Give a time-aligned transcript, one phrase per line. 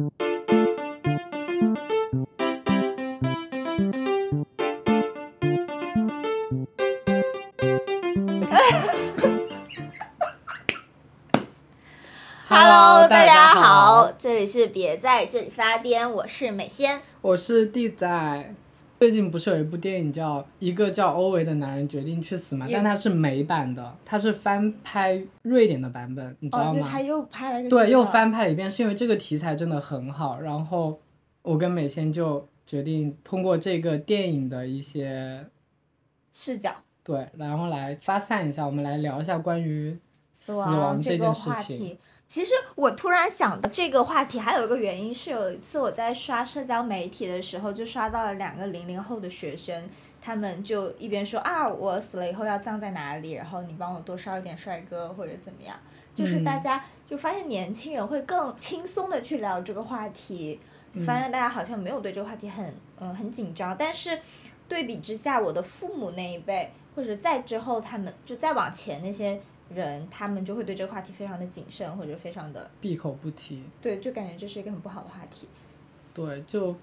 [12.48, 17.02] Hello，大家好这里是别在这里发癫，我是美仙。
[17.20, 18.54] 我是地仔。
[19.00, 22.66] 最近不是有一部电影叫《一个叫欧维的男人决定去死》吗？
[22.70, 26.74] 但它是美版的，它是翻拍瑞典的版本，你知哦，道吗？
[26.74, 30.38] 就他又拍了一个对，又翻拍了一遍，是因为这个题材真的很好。
[30.38, 31.00] 然后
[31.40, 35.46] 我跟美仙就决定通过这个电影的一些
[36.30, 36.70] 视角
[37.02, 39.98] 对，然后来发散一下，我们来聊一下关于
[40.34, 41.96] 死亡这件事情。
[42.30, 49.90] 其实我突然想到这个话题，还有一个原因是，有一次我在刷社交媒体的时候，就刷到了两个零零后的学生，
[50.22, 55.76] 他们就一边说啊，我死了以后要葬在哪里，然后你帮我多烧一点帅哥或者怎么样，
[56.14, 56.44] 就是嗯。
[56.44, 60.60] 大家就发现年轻人会更轻松的去聊这个话题，
[61.04, 64.16] 发现大家好像没有对这个话题很嗯很紧张，但是
[64.68, 69.40] 对比之下，我的父母那一辈或者再之后他们就再往前那些
[69.74, 73.62] 人，他们就会对这个话题非常的谨慎或者非常的闭口不提。
[73.80, 75.46] 对，就感觉这是一个很不好的话题。
[76.12, 76.74] 对，就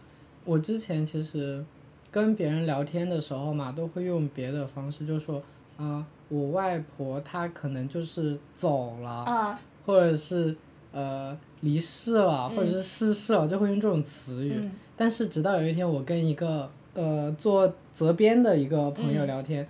[0.46, 1.64] 我之前其实
[2.10, 5.42] 跟别人聊天的时候嘛，都会用别的方式，就说，
[5.78, 10.56] 啊、我外婆她可能就是走了，啊，或者是
[10.92, 14.54] 呃离世了，或者是逝世了，就会用这种词语。
[14.56, 19.68] 嗯但是直到有一天，我跟一个呃做责编的一个朋友聊天，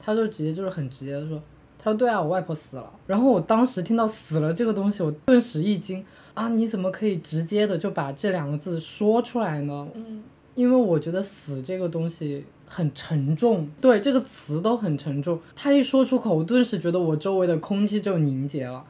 [0.00, 1.38] 他就直接就是很直接的说，
[1.82, 2.92] 他说对啊，我外婆死了。
[3.06, 9.88] 然后我当时听到死了这个东西，我顿时一惊啊，你怎么可以直接的就把这两个字说出来呢？
[9.94, 10.22] 嗯
[10.56, 15.40] 因为我觉得死这个东西很沉重，对这个词都很沉重。
[15.54, 18.84] 他一说出口，我顿时觉得我周围的空气就凝结了。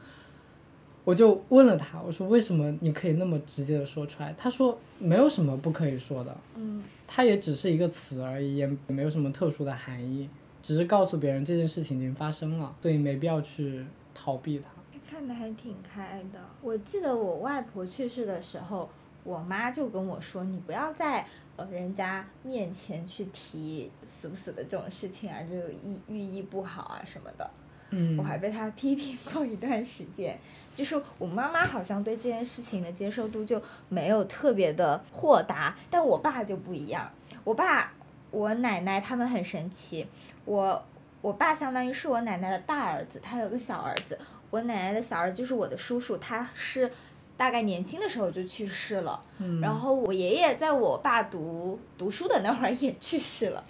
[1.03, 4.33] 我就问了他，我说为什么你可以那么直接的说出来？
[4.37, 10.27] 他说没有什么不可以说的，嗯它也只是一个词而已，也没有什么特殊的含义，
[10.61, 14.65] 只是告诉别人这件事情已经发生了，所以没必要去逃避它。
[15.09, 16.39] 看得还挺开的。
[16.61, 18.89] 我记得我外婆去世的时候，
[19.25, 21.27] 我妈就跟我说：“你不要在
[21.57, 27.51] 呃人家面前去提死不死的这种事情啊，就意寓意不好啊什么的。”
[27.93, 30.39] 嗯我还被她批评过一段时间。
[30.73, 37.11] 就是我妈妈好像对这件事情的接受度就没有特别的豁达，但我爸就不一样。
[37.43, 37.93] 我爸、
[38.31, 40.07] 我奶奶他们很神奇，
[40.45, 40.83] 我
[41.21, 44.17] 我爸相当于是我奶奶的大儿子，他有个小儿子。
[44.49, 46.91] 我奶奶的小儿子就是我的叔叔，他是
[47.37, 49.21] 大概年轻的时候就去世了。
[49.37, 53.63] 嗯然后我爷爷在我爸读读书的那会儿也去世了。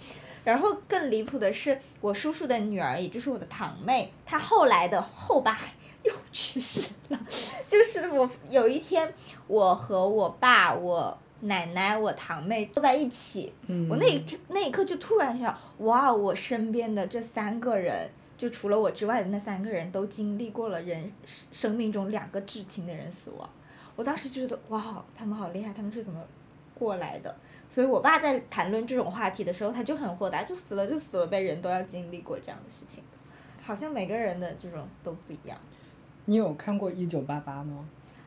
[0.44, 5.56] 然后更离谱的是，我叔叔的女儿，也就是我的堂妹，她后来的后爸
[6.02, 7.20] 又去世了。
[7.68, 9.14] 就是我有一天，
[9.46, 18.08] 我和我爸、我奶奶、我堂妹都在一起，嗯我那一天那一刻就突然想，哇，我身边的这三个人，
[18.38, 21.12] 就除了我之外的那三个人都经历过了人
[21.50, 23.48] 生命中两个至亲的人死亡。
[23.96, 26.20] 我当时就觉得，哇，他们好厉害，他们是怎么
[26.74, 27.34] 过来的？
[27.68, 33.02] 所以我爸在谈论这种话题的时候，他就很豁达，就死了就死了呗，人都要经历过这样的事情。
[33.62, 35.58] 好像每个人的这种都不一样。
[36.24, 37.84] 你有看过《一九八八》吗？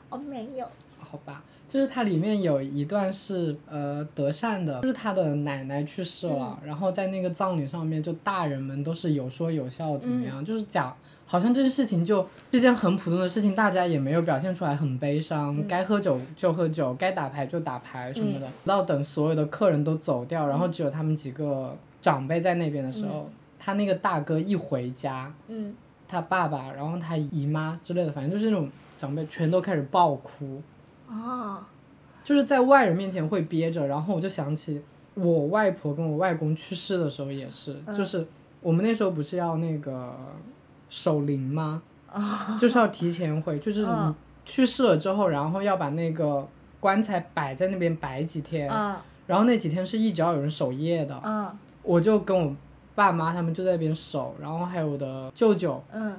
[0.09, 0.69] 哦，没有。
[1.05, 10.95] 好吧，就是它里面有一段是呃德善的，就是他的奶奶去世了，然后在那个葬礼上面，就大人们都是有说有笑，怎么样，就是讲
[11.25, 23.29] 好像这件事情就是件很普通的事情，大家也没有表现出来很悲伤，该喝酒就喝酒，该打牌就打牌什么的，直到等所有的客人都走掉，然后只有他们几个长辈在那边的时候，
[23.59, 25.73] 他那个大哥一回家，嗯。
[26.07, 30.61] 他爸爸，然后他姨妈之类的，反正就是那种长辈全都开始爆哭。
[31.07, 31.63] 哦，
[32.23, 34.81] 就是在外人面前会憋着，然后我就想起
[35.13, 38.27] 我外婆跟我外公去世的时候也是，就是
[38.61, 40.15] 我们那时候不是要那个
[40.89, 41.81] 守灵吗？
[42.59, 46.47] 就是要提前回，就是你嗯去世了之后，然后要把那个
[46.79, 48.95] 棺材摆在那边摆几天，嗯。
[49.27, 51.51] 然后那几天是一直要有人守夜的，嗯。
[51.83, 52.55] 我就跟我
[52.95, 56.15] 爸妈他们就在那边守，然后还有我的舅舅，嗯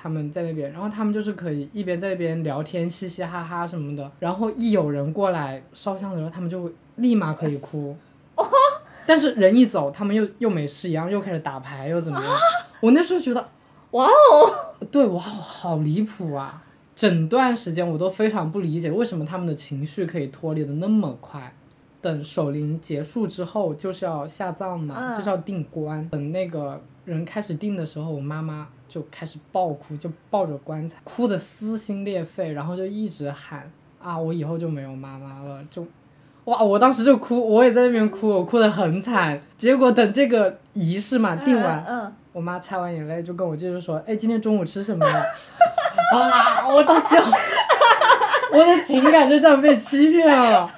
[0.00, 7.96] 他们在那边，然后他们就是可以一边在那边聊天，嘻嘻哈哈什么的，然后一有人过来烧香的时候，他们就会立马可以哭。
[9.04, 12.32] 但是人一走，他们又又没事一样，又开始打牌，又怎么样？
[12.80, 13.48] 我那时候觉得，
[13.90, 16.62] 哇哦， 对，哇哦，好离谱啊！
[16.94, 21.54] 整段时间我都非常不理解，为什么他们的情绪可以脱离的那么快。
[22.00, 26.08] 等守灵结束之后，就是要下葬嘛，嗯就是要定棺。
[26.08, 33.70] 等那个人开始定的时候，我妈妈就开始爆哭，就抱着棺材，哭得撕心裂肺，然后就一直喊
[34.02, 35.86] 啊，我以后就没有妈妈了，就，
[36.44, 39.40] 哇，我当时就哭，我也在那边哭，我哭得很惨。
[39.56, 45.22] 结果等这个仪式嘛定完，嗯，嗯我妈擦完眼泪就跟我舅舅说：“哎，今天中午吃什么呀？”
[46.14, 47.16] 啊，我当时，
[48.52, 50.70] 我的情感就这样被欺骗了。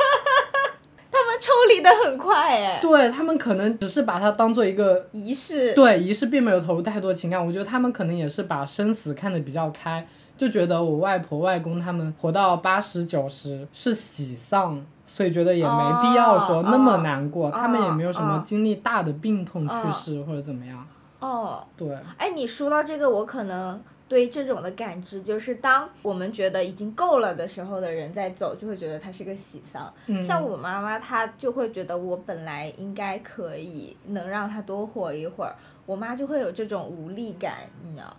[1.41, 7.45] 抽离的很快哎，对他们可能只是把它当做一个仪式，对仪式，并没有投入太多情感。
[7.45, 10.07] 我觉得他们可能也是把生死看得比较开，
[10.37, 17.49] 就觉得我外婆外公他们活到八十九十是喜丧，所以觉得也没必要说那么难过。
[17.49, 20.87] 哦他们也没有什么哦经历大的病痛去世或者怎么样。
[21.21, 23.79] 哦，对，哎，你说到这个，我可能
[24.11, 29.95] 对这种的感知，就是当我们觉得已经够了的时候的人在走，就会觉得它是个喜丧。
[30.07, 35.55] 嗯，像我妈妈，她就会觉得我本来应该可以能让她多活一会儿，
[35.87, 38.17] 我妈就会有这种无力感，你知道，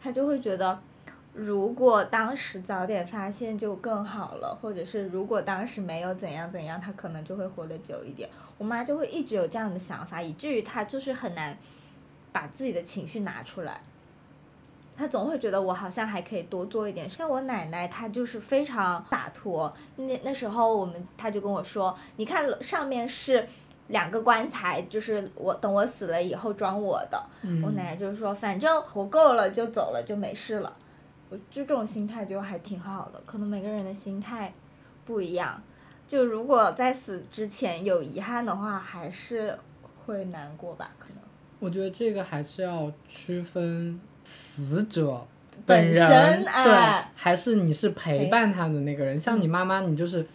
[0.00, 0.80] 她就会觉得。
[1.36, 8.28] 如果当时早点发现就更好了，或者是如果当时没有怎样怎样，她可能就会活得久一点。
[8.56, 11.58] 我妈就会一直有这样的想法，以至于她就是很难
[12.30, 13.80] 把自己的情绪拿出来。
[14.96, 17.08] 她总会觉得我好像还可以多做一点。
[17.10, 19.72] 像我奶奶，她就是非常洒脱。
[19.96, 23.46] 那那时候我们，她就跟我说：“你看上面是
[23.88, 27.22] 两个棺材，就是我等我死了以后装我的。
[27.42, 30.76] 嗯我奶奶就是说，反正活够了就走了，就没事了。
[31.30, 34.52] 我就这种心态就还挺好的，可能每个人的心态
[35.04, 35.60] 不一样。
[36.06, 39.58] 就如果在死之前有遗憾的话，还是
[40.04, 40.90] 会难过吧？
[40.98, 41.18] 可能
[41.58, 45.24] 我觉得这个还是要区分死者
[45.64, 49.16] 本人身对哎，还是你是陪陪伴他的那个人。
[49.16, 50.26] 像你妈妈，你就是。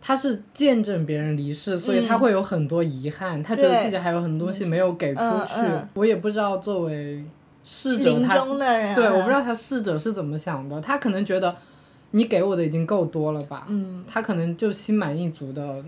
[0.00, 5.54] 他是见证别人离世，所以她嗯会有很多遗憾，他觉得自己还有很多东西没有给出嗯去。
[5.56, 7.24] 嗯我也不知道作为
[7.64, 11.54] 逝者临他的人，对，我不知道他逝者是怎么想的，他可能觉得
[12.12, 15.84] 你给我的已经够多了吧，嗯他可能就心满意足的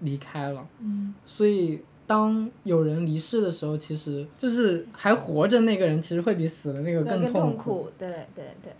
[0.00, 0.66] 离开了。
[0.80, 7.90] 嗯，所以当有人离世的时候，其实就是还活着那个人，其实会比死了那个更痛苦。
[7.98, 8.72] 对对对。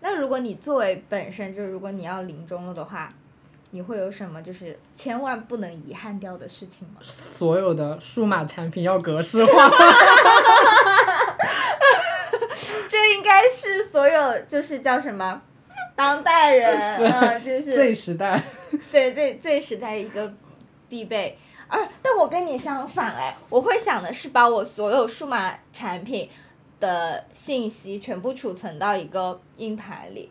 [0.00, 3.12] 那如果你作为本身就是如果你要临终了的话，
[3.70, 6.96] 你会有什么就是千万不能遗憾掉的事情吗？
[7.00, 9.70] 所有的数码产品要格式化。
[12.88, 15.42] 这应该是所有就是叫什么，
[15.96, 16.70] 当代人，
[17.02, 18.40] 嗯，就是最时代，
[18.92, 20.32] 对 Z Z 时代一个
[20.88, 21.36] 必备。
[21.68, 26.28] 而但我跟你相反哎，我会想的是把我所有数码产品
[26.78, 30.30] 的信息全部储存到一个硬盘里，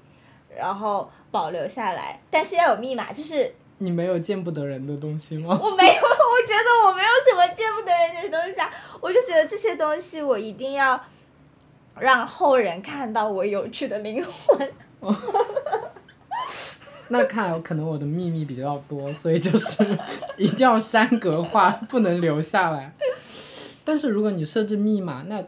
[0.55, 5.57] 然后保留下来，但是要有密码，就是你没有见不得人的东西吗？
[5.61, 8.71] 我没有，我觉得我没有什么见不得人的东西啊，
[9.01, 10.97] 我就觉得这些东西我一定要
[11.99, 14.71] 让后人看到我有趣的灵魂。
[17.09, 19.83] 那看来可能我的秘密比较多，所以就是
[20.37, 22.93] 一定要删格化，不能留下来。
[23.83, 25.43] 但是如果你设置密码，那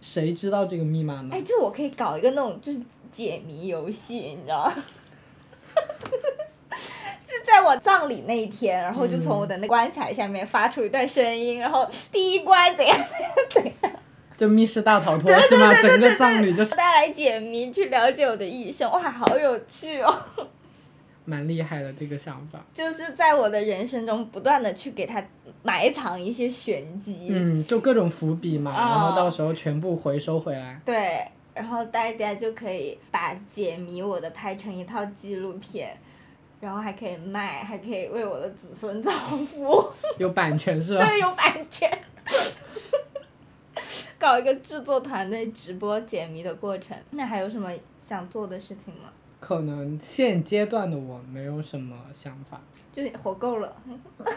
[0.00, 1.42] 谁知道这个密码呢哎，？
[1.42, 2.80] 就我可以搞一个那种就是
[3.10, 4.74] 解谜游戏，你知道吗？
[7.26, 13.92] 是在我葬礼那一天，然后就从我的那棺材下面发出一段声音，然后第一关怎样怎样怎样，
[14.36, 15.74] 就密室大逃脱是吗？
[15.80, 20.16] 整个葬礼就是大家来解谜，去了解我的一生，哇，好有趣哦！
[21.24, 22.64] 蛮厉害的这个想法。
[22.72, 25.24] 就是在我的人生中不断的去给他
[25.62, 30.80] 埋藏一些玄机，嗯，就各种伏笔嘛，哦然后到时候全部回收回来。
[30.84, 35.96] 对，然后大家就可以把解谜我的拍成一套纪录片，
[36.60, 39.84] 然后还可以卖，还可以为我的子孙造福，
[40.18, 41.06] 有版权是吧？
[41.06, 41.90] 对，有版权。
[44.18, 49.10] 搞一个制作团队直播解谜的过程，那还有什么想做的事情吗？
[49.46, 52.58] 可能现阶段的我没有什么想法，
[52.90, 53.76] 就是活够了，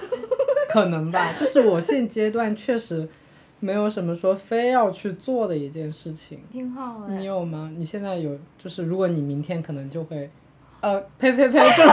[0.68, 3.08] 可能吧，就是我现阶段确实
[3.62, 6.42] 没有什么说非要去做的一件事情。
[6.52, 7.72] 挺好哎、你有吗？
[7.78, 10.30] 你现在有，就是如果你明天可能就会，
[10.82, 11.84] 呃，呸呸呸，就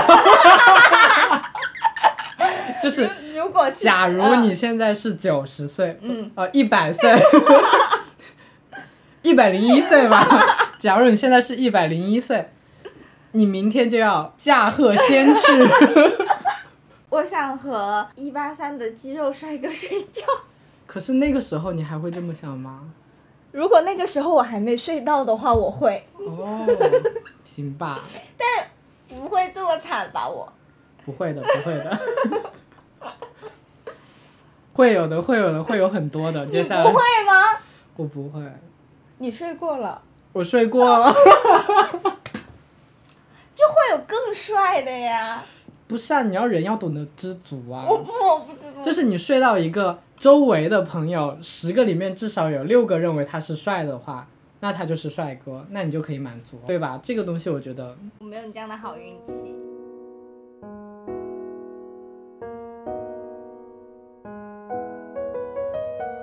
[2.83, 7.17] 就是如果是假如嗯你现在是九十岁，嗯，呃，一百岁，
[9.23, 10.27] 一百零一岁吧。
[10.81, 12.47] 假如你现在是一百零一岁，
[13.37, 15.43] 你明天就要驾鹤仙去。
[17.11, 20.23] 我想和一八三的肌肉帅哥睡觉。
[20.87, 22.83] 可是那个时候你还会这么想吗？
[23.51, 26.65] 如果那个时候我还没睡到的话，我会哦，
[27.43, 28.05] 行吧，
[28.39, 28.47] 但
[29.09, 30.29] 不会这么惨吧？
[30.29, 30.53] 我
[31.05, 32.01] 不会的，不会的。
[34.75, 36.45] 会有的，会有的，会有很多的。
[36.45, 36.95] 你接下来不会
[37.27, 37.59] 吗？
[37.97, 38.41] 我不会，
[39.19, 40.01] 你睡过了，
[40.33, 41.13] 我睡过了。
[43.55, 45.43] 就会有更帅的呀。
[45.87, 47.85] 不是啊，你要人要懂得知足啊。
[47.89, 48.81] 我不，我不知道。
[48.81, 54.27] 就是你睡到一个周围的朋友十个里面至少有六个认为他是帅的话，
[54.61, 56.99] 那他就是帅哥，那你就可以满足，对吧？
[57.03, 59.55] 这个东西我觉得我没有你这样的好运气。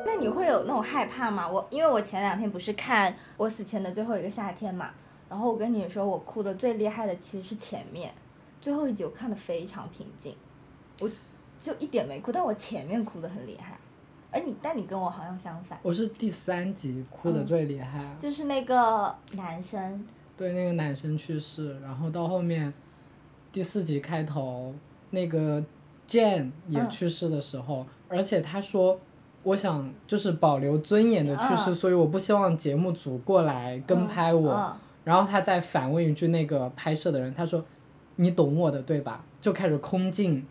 [0.03, 1.47] 那你会有那种害怕吗？
[1.47, 4.89] 我因为我前两天不是看我死前的最后一个夏天嘛，
[5.31, 8.13] 然后我跟你说我哭的最厉害的其实是前面，
[8.59, 10.35] 最后一集我看的非常平静，
[10.99, 11.09] 我
[11.57, 13.79] 就一点没哭，但我前面哭的很厉害。
[14.29, 22.73] 而你，但你跟我好像相反，我是第三集哭的最厉害，就是那个男生，对，那个男生去世，然后到后面
[23.53, 24.75] 第四集开头
[25.11, 25.63] 那个
[26.05, 28.99] Jane 也去世的时候，而且他说。
[29.43, 34.77] 我想就是保留尊严的去世，所以我不希望节目组过来跟拍我。
[35.03, 37.63] 然后他再反问一句那个拍摄的人，他说
[38.17, 40.45] ：“你懂我的对吧？”就开始空镜，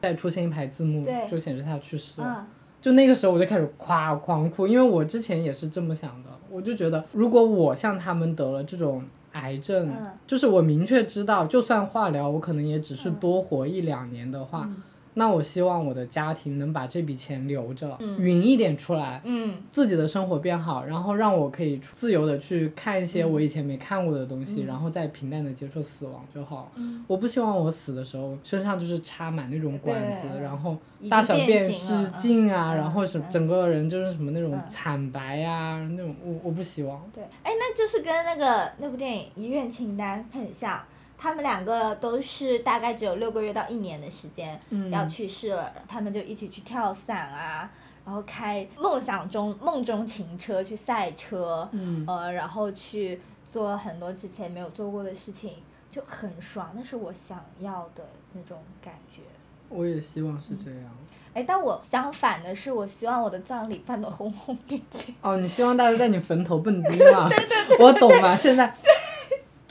[0.00, 2.46] 再出现一排字幕，就显示他去世了。
[2.80, 9.94] 就那个时候我就开始夸狂哭，因为我之前也是这么想的，我就觉得如果我像他们得了这种癌症，
[10.26, 14.68] 就是我明确知道，就算化疗，我可能也只是多活一两年的话。
[15.14, 19.22] 那我希望我的家庭能把这笔钱留着，匀一点出来，
[19.70, 26.72] 自己的生活变好，然后让我可以自由的去看一些我以前没看过的东西，然后再平淡的接受死亡就好。
[27.06, 30.76] 我不希望我死的时候身上就是插满那种管子，然后
[31.10, 37.02] 大小便失禁啊，然后什整个人就是什么那种惨白呀，那种我我不希望。
[37.12, 40.80] 对，哎，那就是跟那个那部电影《遗愿清单》很像。
[41.22, 44.60] 他们两个都是大概只有六个月到一年的时间
[44.90, 47.70] 要去世了，他们就一起去跳伞啊，
[48.04, 51.70] 然后开梦想中梦中情车去赛车，
[52.08, 55.54] 呃，然后去做很多之前没有做过的事情，
[55.88, 59.22] 就很爽，那是我想要的那种感觉。
[59.68, 60.90] 我也希望是这样。
[61.34, 65.14] 哎，但我相反的是，我希望我的葬礼办得轰轰烈烈。
[65.20, 67.28] 哦，你希望大家在你坟头蹦迪吗？
[67.30, 67.78] 对对对。
[67.78, 68.74] 我懂了，现在。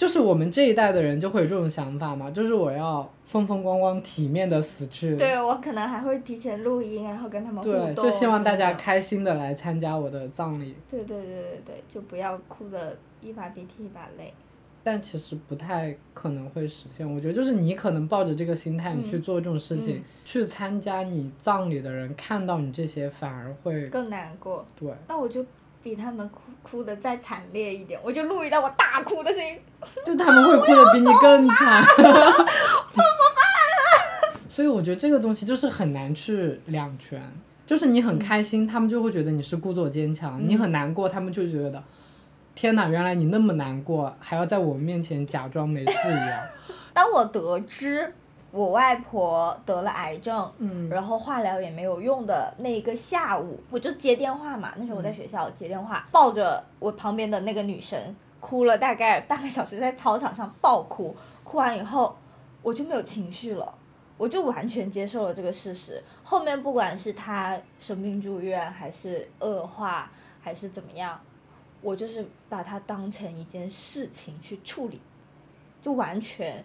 [0.01, 5.15] 就是我们这一代的人就会有这种想法嘛，就是我要风风光光、体面的死去。
[5.15, 7.93] 对我可能还会提前录音，然后跟他们互动。
[7.93, 10.75] 对，就希望大家开心的来参加我的葬礼。
[10.89, 14.33] 对对对对对，就不要哭的一把鼻涕一把泪。
[14.83, 24.65] 但其实不太可能会实现，我觉得就是你可能抱着这个心态，你去做这种事情，去参加你葬礼的人看到你这些反而会更难过。
[24.75, 24.91] 对。
[25.07, 25.45] 那我就。
[25.83, 29.57] 比他们哭哭的再惨烈一点，我就录一段我大哭的声音。
[30.05, 31.83] 就他们会哭的比你更惨。
[31.97, 32.13] 怎么
[32.93, 34.33] 办？
[34.47, 37.21] 所以我觉得这个东西就是很难去两全，
[37.65, 41.83] 就是你很开心，他们就会觉得你是故作坚强；你很难过，他们就觉得
[42.53, 46.39] 天哪，原来你那么难过，还要在我们面前假装没事一样。
[46.93, 48.13] 当我得知。
[48.51, 54.73] 我外婆得了癌症，嗯然后化疗也没有用的那一个下午，我就接电话嘛。
[54.75, 61.15] 那时候我在学校接电话，抱着我旁边的那个女生哭了大概半个小时，在操场上暴哭。
[61.45, 62.13] 哭完以后，
[62.61, 63.73] 我就没有情绪了，
[64.17, 66.03] 我就完全接受了这个事实。
[66.21, 71.17] 后面不管是她生病住院，还是恶化，还是怎么样，
[71.81, 74.99] 我就是把它当成一件事情去处理，
[75.81, 76.61] 就完全。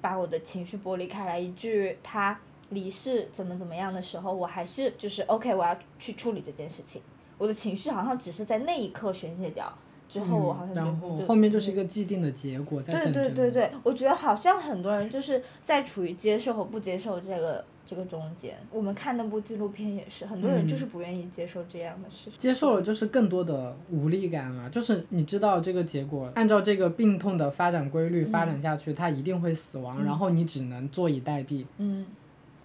[0.00, 2.38] 把我的情绪剥离开来，一句他
[2.70, 7.02] 离世怎么怎么样的时候，我还是就是 OK，我要去处理这件事情。
[7.36, 9.72] 我的情绪好像只是在那一刻宣泄掉，
[10.08, 17.64] 之后我好像就然后后面就是一个既定的结果在对对对对，我觉得好像很多人就是在处于接受和不接受这个。
[17.88, 22.34] 这个中间，我们看那部纪录片也是，很多人就是不愿意接受这样的事情。
[22.36, 31.64] 接受了就是更多的无力感了，就是你知道这个结果，按照这个病痛的发展规律发展下去，它一定会死亡，然后你只能坐以待毙。
[31.78, 32.04] 嗯，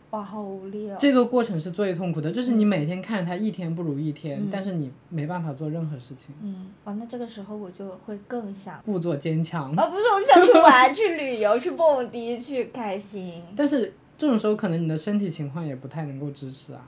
[0.10, 0.98] 哇，好无力哦。
[1.00, 6.36] 这个过程是最痛苦的，就是你每天看着它一天不如一天，但是你没办法做任何事情。
[6.42, 9.72] 嗯，哇，那这个时候我就会更想故作坚强。
[9.72, 13.42] 啊，不是，我想去玩，去旅游，去蹦迪，去开心。
[13.56, 13.94] 但是。
[14.24, 16.80] 这种时候可能你的身体情况也不太能够支持啊。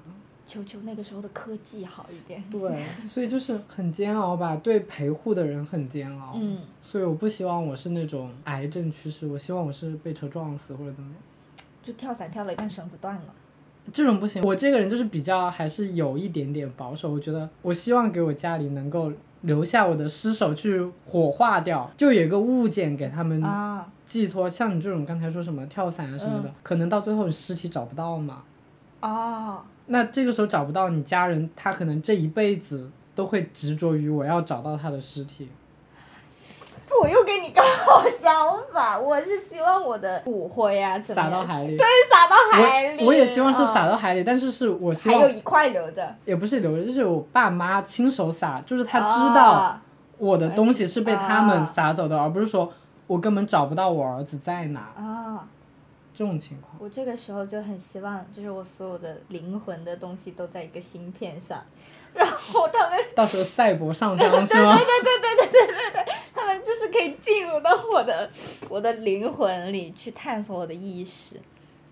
[0.45, 2.41] 求求那个时候的科技好一点。
[2.49, 6.31] 对，所以就是很煎熬吧，对陪护的人很煎熬。
[6.37, 6.59] 嗯。
[6.81, 11.19] 所以我不希望我是那种癌症去世，我希望我是被车撞死或者怎么样。
[11.83, 13.33] 就跳伞跳了一半绳子断了。
[13.91, 19.11] 这种不行，我这个人就是比较还是有一点点保守，我觉得我希望给我家里能够
[19.41, 23.43] 留下我的尸首去火化掉，就有一个物件给他们。
[23.43, 23.91] 啊。
[24.05, 28.43] 寄托像你这种刚才说什么跳伞啊什么的，可能到最后你尸体找不到嘛。
[29.01, 29.61] 哦。
[29.87, 35.49] 那这个时候找不到，你家人他可能这一辈子都会执着于我要找到他的尸体。
[36.89, 41.77] 我我又跟你刚好相反，我是希望我的骨灰啊，撒到海里。
[41.77, 43.01] 对，撒到海里。
[43.03, 46.15] 我我也希望是撒嗯到海里，但是是我希望还有一块留着。
[46.25, 49.81] 也不是留着，就是我爸妈亲手撒，就是他知道啊
[50.17, 52.73] 我的东西是被他们啊撒走的，而不是说
[53.07, 55.47] 我根本找不到我儿子在哪啊，
[56.13, 56.75] 这种情况。
[56.79, 61.63] 我这个时候就很希望，就是我所有的灵魂的东西都在一个芯片上，
[62.13, 64.77] 然后他们 到时候赛博上香 是吗？
[66.33, 68.29] 他们就是可以进入到我的
[68.69, 71.39] 我的灵魂里去探索我的意识。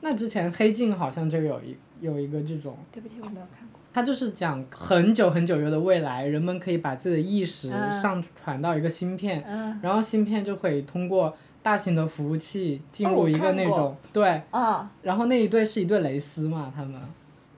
[0.02, 3.63] 那之前黑镜好像就有一有一个这种，对不起，我没有看过。
[3.94, 7.94] 它就是讲很久很久远的未来，人们可以把自己的意识嗯。
[7.94, 9.80] 上传到一个芯片，嗯。
[9.82, 17.00] 然后芯片就可以通过大型的服务器进入一个那种、对，啊，然后那一对是一对蕾丝嘛，他们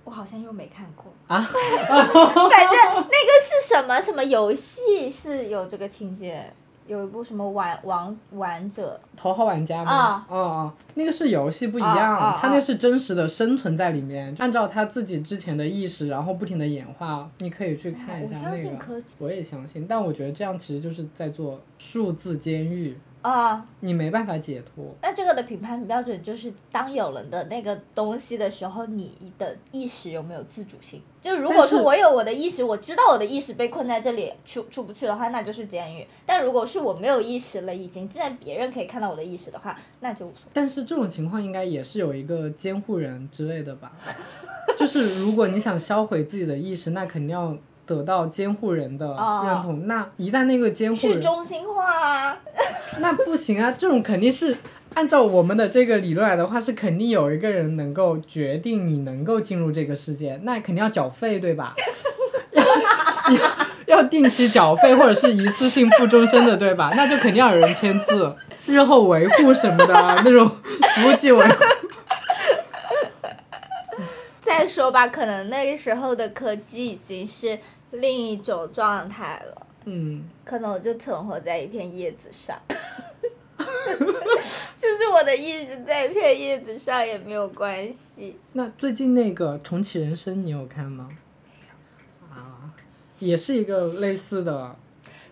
[0.04, 1.42] 我好像又没看过啊。
[1.42, 6.54] 反正那个是什么什么游戏是有这个情节，
[6.88, 9.92] 有一部什么玩王玩者头号玩家吗？
[9.92, 10.26] 啊。
[10.30, 12.40] 哦哦，那个是游戏不一啊样，啊。
[12.40, 18.62] 它那是真实的生存在里面，按照他自己之前的意识，然后不停的演化，你可以去看一我相下那个。
[18.62, 19.16] 信科技。
[19.18, 22.96] 我也相信，但我觉得这样其实就是在做数字监狱，
[23.32, 23.66] 啊。
[23.80, 24.86] 你没办法解脱。
[25.02, 31.02] 那这个的评判标准就是，当有了的那个东西的时候，你的意识有没有自主性？
[31.22, 36.06] 就如果是我有我的意识，我知道我的意识被困在这里出出不去的话，那就是监狱。
[36.26, 40.52] 但如果是我没有意识了，已经既然别人可以看到我的意识的话，那就无所谓。
[40.54, 43.92] 但是这种情况应该也是有一个监护人之类的吧？
[44.78, 49.88] 就是如果你想销毁自己的意识，那肯定要得到监护人的哦认同。
[49.88, 52.38] 那一旦那个监护去人，中心化啊！
[53.00, 54.56] 那不行啊，这种肯定是
[54.94, 61.76] 按照我们的这个理论来的话，是肯定有一个人能够决定你能够进入这个世界，那肯定要缴费，对吧？
[63.88, 66.92] 要要定期缴费或者是一次性付终身的，对吧？
[66.96, 71.54] 那就肯定要有人签字，日后维护什么的啊那种服务器维护。
[74.58, 77.58] 再说吧，可能那个时候的科技已经是
[77.92, 82.58] 另一种状态了，嗯，可能我就存活在一片叶子上。
[84.78, 88.38] 就是我的意识在一片叶子上也没有关系。
[88.54, 91.10] 那最近那个重启人生你有看吗？
[92.30, 92.72] 啊，
[93.20, 94.76] 也是一个类似的，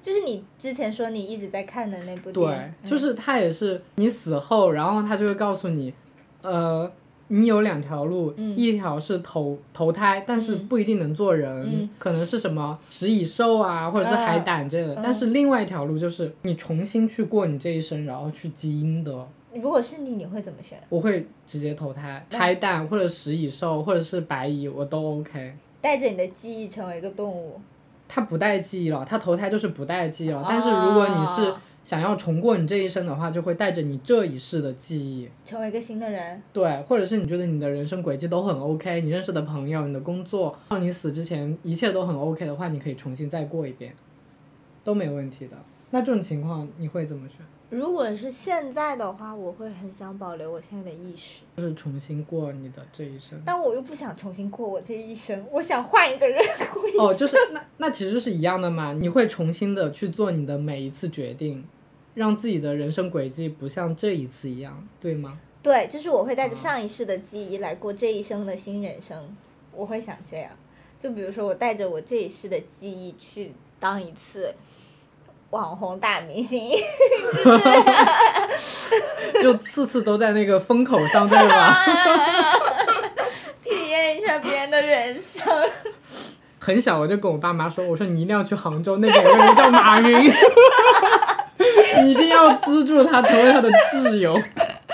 [0.02, 5.94] 就是你之前说你一直在看的那部电对影，，嗯就是他也是你死后，然后他就会告诉你，
[6.42, 6.90] 呃，
[7.30, 14.96] 你有两条路，嗯一条是投投胎，但是嗯不一定能做人，嗯可能是什么食蚁兽啊，或者是海胆之类的。
[14.96, 19.28] 嗯但是另外一条路就是你重新去过你这一生，然后去积阴德。
[19.54, 20.78] 如果是你，你会怎么选？
[20.90, 25.54] 我会直接投胎，那海胆或者食蚁兽或者是白蚁，我都 OK。
[25.80, 27.60] 带着你的记忆成为一个动物。
[28.08, 30.46] 它不带记忆了，它投胎就是不带记忆了。
[30.48, 35.30] 但是如果你是哦想要重过你这一生的话，就会带着你这一世的记忆。
[35.44, 43.94] 成为一个新的人，对，或者是你觉得你的人生轨迹都很 OK，你认识的朋友、你的工作，到你死之前一切都很 OK 的话，你可以重新再过一遍，
[44.84, 45.58] 都没问题的。
[45.92, 47.40] 那这种情况你会怎么选？
[47.70, 53.40] 如果是现在的话，我会很想保留我现在的意识，就是重新过你的这一生。
[53.44, 56.40] 但我又不想重新过我这一生，我想换一个人
[56.72, 57.04] 过一生。
[57.04, 61.64] 哦，就是那那其实是一样的嘛，你会重新的去做你的每一次决定，
[62.14, 65.38] 让自己的人生轨迹不像这一次一样，对吗？
[65.62, 69.36] 对，就是我会带着上一世的记忆来过这一生的新人生，
[69.72, 70.50] 我会想这样。
[71.00, 74.54] 就比如说，我带着我这一世的记忆去当一次
[75.50, 76.72] 网红大明星，
[79.42, 81.78] 就次次都在那个风口上，对吧？
[83.64, 85.46] 体验一下别人的人生。
[86.60, 90.32] 很小我就跟我爸妈说，我说你一定要去杭州，那边有个人叫马云，
[92.04, 94.40] 你 一定要资助他，成为他的挚友。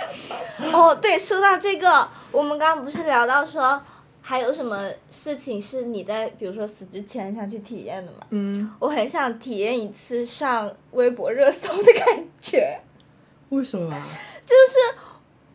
[0.74, 3.82] 哦，对，说到这个，我们刚刚不是聊到说，
[4.22, 8.20] 还有什么事情是你在比如说死之前想去体验的吗？
[8.32, 12.80] 嗯，我很想体验一次上微博热搜的感觉，
[13.50, 14.06] 为什么啊？
[14.46, 15.00] 就是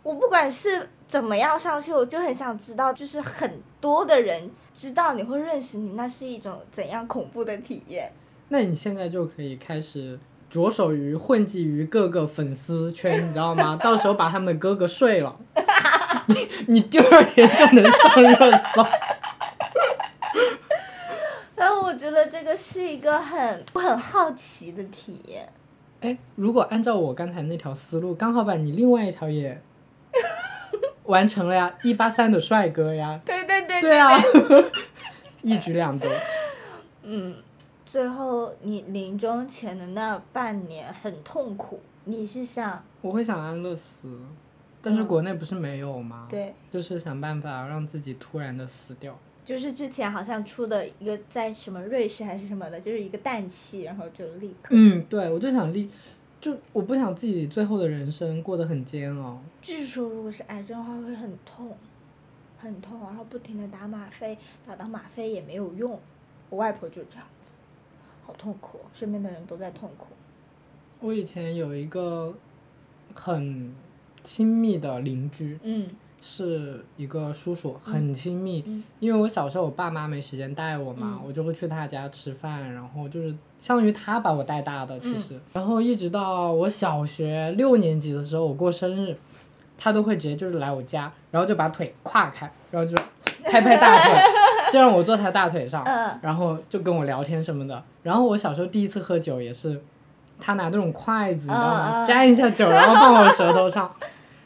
[0.02, 8.10] 我不管是怎么样上去，我就很想知道，就是很多的人知道你会认识你，那是一种怎样恐怖的体验？
[8.48, 10.18] 那你现在就可以开始
[10.54, 13.76] 着手于混迹于各个粉丝圈，你知道吗？
[13.82, 15.34] 到时候把他们的哥哥睡了，
[16.26, 18.86] 你你第二天就能上热搜。
[21.56, 25.52] 然 后我觉得这个是一个很我很好奇的体验。
[26.02, 29.60] 哎，如果按照我刚才那条思路，刚好把你另外一条也
[31.06, 34.16] 完成了呀，一八三的帅哥呀，对对对对啊，
[35.42, 36.08] 一举两得。
[37.94, 44.08] 最后你临终前的那半年很痛苦，你是想我会想安乐死，
[44.82, 46.26] 但是嗯国内不是没有吗？
[46.28, 49.16] 对，就是想办法让自己突然的死掉。
[49.44, 54.70] 就是之前好像出的一个在什么瑞士还是什么的，就是一个氮气，然后就立刻。
[54.70, 55.88] 嗯，对，我就想立，
[56.40, 59.40] 就我不想自己最后的人生过得很煎熬。
[59.62, 61.72] 据说如果是癌症的话会很痛，
[62.58, 65.96] 很痛，然后不停的打吗啡，打到吗啡也没有用。
[66.50, 67.54] 我外婆就是这样子，
[68.26, 70.06] 好痛苦，身边的人都在痛苦。
[71.00, 72.34] 我以前有一个
[73.12, 73.74] 很
[74.22, 75.90] 亲密的邻居，嗯
[76.22, 78.64] 是一个叔叔，很亲密。
[78.66, 85.38] 嗯因为我小时候我爸妈没时间带我嘛，我就会去他家吃饭，然后就是相当于他把我带大的，其实。
[85.52, 89.14] 然后一直到我小学六年级的时候，我过生日，
[89.76, 92.96] 他都会直接就是来我家，然后就把腿跨开，然后就
[93.42, 94.22] 拍拍大腿，
[94.74, 97.80] 就让我坐他大腿上，嗯然后就跟我聊天什么的。
[98.02, 99.80] 然后我小时候第一次喝酒也是，
[100.40, 102.02] 他拿那种筷子，你知道吗？
[102.04, 103.88] 沾一下酒，然后放我舌头上。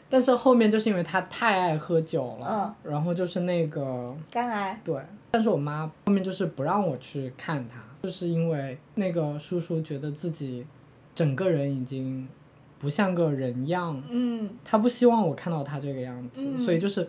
[0.07, 4.79] 但是后面就是因为他太爱喝酒了，然后就是那个肝癌。
[4.83, 4.95] 对，
[5.31, 10.65] 但是我妈后面就是不让我去看他，就是因为那个叔叔觉得自己
[11.15, 12.27] 整个人已经
[12.77, 17.07] 不像个人样，嗯他不希望我看到他这个样子，嗯所以就是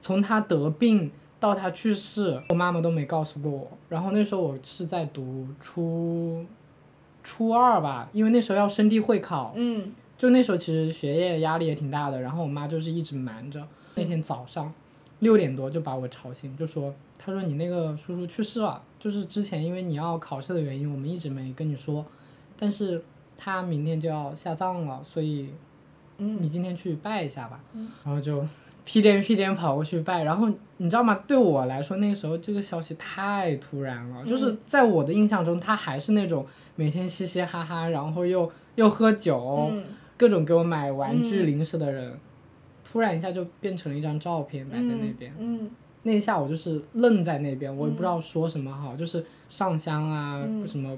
[0.00, 1.10] 从他得病
[1.42, 3.68] 到他去世，我妈妈都没告诉过我。
[3.88, 6.46] 然后那时候我是在读初
[7.24, 13.66] 初二吧，因为那时候要升地会考，嗯就那时候其实学业压力也挺大的，然后我妈就是一直瞒着。
[13.96, 14.72] 那天早上
[15.18, 22.06] 六点多就把我吵醒，就说：“她说你那个叔叔去世了，就是之前因为你要考试的原因，我们一直没跟你说，
[22.56, 23.02] 但是
[23.36, 25.50] 他明天就要下葬了，所以
[26.18, 27.58] 嗯你今天去拜一下吧。
[28.04, 28.46] 然后就
[28.84, 31.14] 屁颠屁颠跑过去拜，然后你知道吗？
[31.26, 39.68] 对我来说，那个时候这个消息太突然了，就是在我的印象中，他还是那种每天嘻嘻哈哈，然后又又喝酒。
[39.70, 42.16] 嗯各种给我买玩具、嗯零食的人，
[42.84, 45.34] 突然一下就变成了一张照片摆在那边。
[45.36, 45.68] 嗯
[46.04, 50.96] 那一下我就是愣在那边，我也不知道说什么好，就是上香啊，嗯什么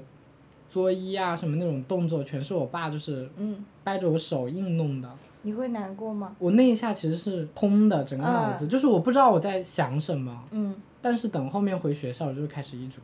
[0.69, 5.09] 作揖啊，什么那种动作，全是我爸就是嗯，掰着我手硬弄的。
[5.45, 6.35] 你会难过吗？
[6.39, 13.03] 我那一下其实是空的，整个脑子、就是我不知道我在想什么，嗯但是等后面回学校我就开始一直哭，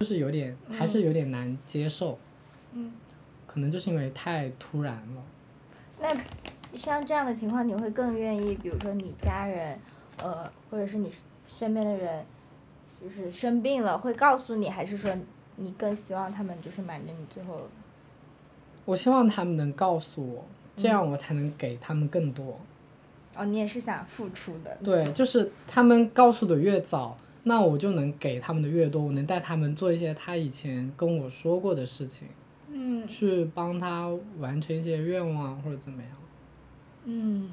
[0.00, 2.18] 就是有点还是有点难接受。
[2.72, 2.90] 嗯，
[3.46, 5.22] 可能就是因为太突然了。
[6.00, 6.08] 那
[6.76, 9.78] 像这样的情况，你会更愿意，比如说你家人，
[10.20, 11.08] 呃，或者是你
[11.44, 12.24] 身边的人，
[13.00, 15.16] 就是生病了会告诉你，还是说
[15.54, 17.60] 你更希望他们就是瞒着你最后？
[18.84, 20.44] 我希望他们能告诉我，
[20.76, 22.60] 这样我才能给他们更多。
[23.34, 24.78] 哦，你也是想付出的。
[24.84, 32.28] 对，就是他们告诉的越早，那我就能给他们的越多，我能带他们做一些他以前跟我说过的事情，
[32.70, 36.10] 嗯去帮他完成一些愿望或者怎么样。
[37.04, 37.50] 嗯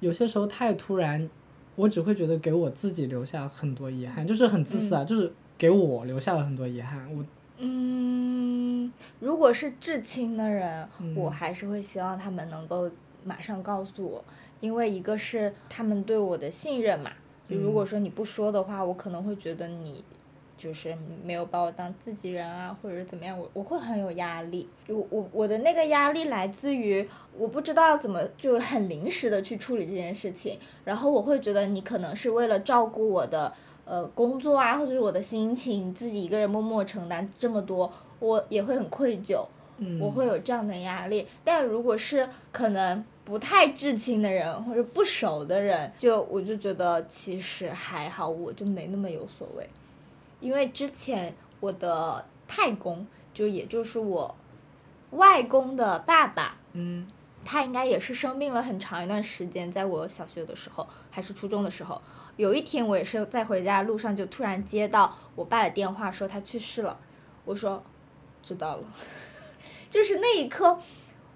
[0.00, 1.28] 有些时候太突然，
[1.74, 7.12] 我只会觉得给我自己留下很多遗憾，就是很自私啊，就是给我留下了很多遗憾。
[7.12, 7.24] 我
[7.60, 8.37] 嗯，
[9.20, 12.90] 如果是至亲的人，嗯我还是会希望他们能够
[13.24, 14.24] 马上告诉我，
[14.60, 17.10] 因为一个是他们对我的信任嘛。
[17.48, 20.04] 就如果说你不说的话，我可能会觉得你
[20.58, 24.68] 就是没有把我当自己人啊，或者是怎么样，我我会很有压力。
[24.86, 33.50] 就我我的那个压力来自于我不知道怎么就很临时的去处理这件事情，然后我会觉得你可能是为了照顾我的
[33.86, 39.46] 呃工作啊，或者是我的心情，你自己一个人默默承担这么多，我也会很愧疚。
[39.78, 41.26] 嗯，我会有这样的压力。
[41.44, 49.68] 但如果是可能不太至亲的人或者不熟的人，就我就觉得其实还好，我就没那么有所谓。
[50.40, 54.34] 因为之前我的太公，就也就是我
[55.10, 57.06] 外公的爸爸，嗯
[57.44, 62.02] 他应该也是生病了很长一段时间，在我小学的时候还是初中的时候，
[62.36, 66.98] 有一天我也是在回家路上就突然接到我爸的电话，说他去世了。
[67.44, 67.82] 我说
[68.48, 68.84] 知道了，
[69.90, 70.78] 就是那一刻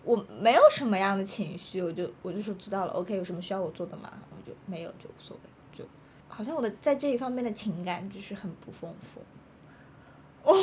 [0.03, 4.11] 我没有什么样的情绪，我就我就说知道了，OK，有什么需要我做的吗？
[4.31, 5.85] 我就没有，就无所谓，就
[6.27, 9.21] 好像我的在这一方面的情感就是很不丰富。
[10.43, 10.55] 我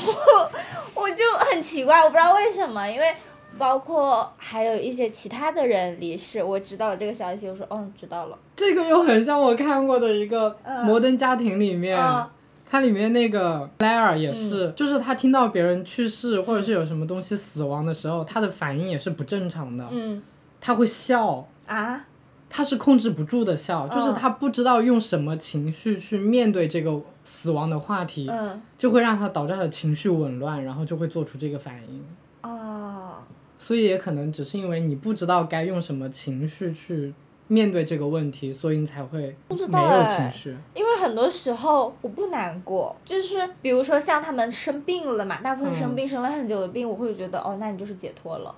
[0.96, 3.16] 我就很奇怪，我不知道为什么，因为
[3.58, 12.30] 包括还有一些其他的人离世，我知道了这个消息，我说嗯知道了，这个又很像我看过的一个《嗯摩登家庭》里面，嗯
[12.72, 20.22] 它里面那个 Claire 也是，就是他听到别人去世或者是有什么东西死亡的时候，他的反应也是不正常的，嗯。
[20.62, 22.06] 他会笑，啊，
[22.50, 24.14] 他是控制不住的笑，就是嗯。
[24.14, 32.04] 他不知道用什么情绪去面对这个死亡的话题，嗯，就会让他导致他的情绪紊乱，然后就会做出这个反应。
[32.44, 33.24] 哦，
[33.58, 37.14] 所以也可能只是因为你不知道该用什么情绪去
[37.50, 40.58] 面对这个问题，所以你才会不知没有道哎情绪。
[40.74, 48.56] 因为很多时候我不难过，就是比如说像他们生病了嘛，大部分生病、生了很久的病，我会觉得哦，那你就是解脱了。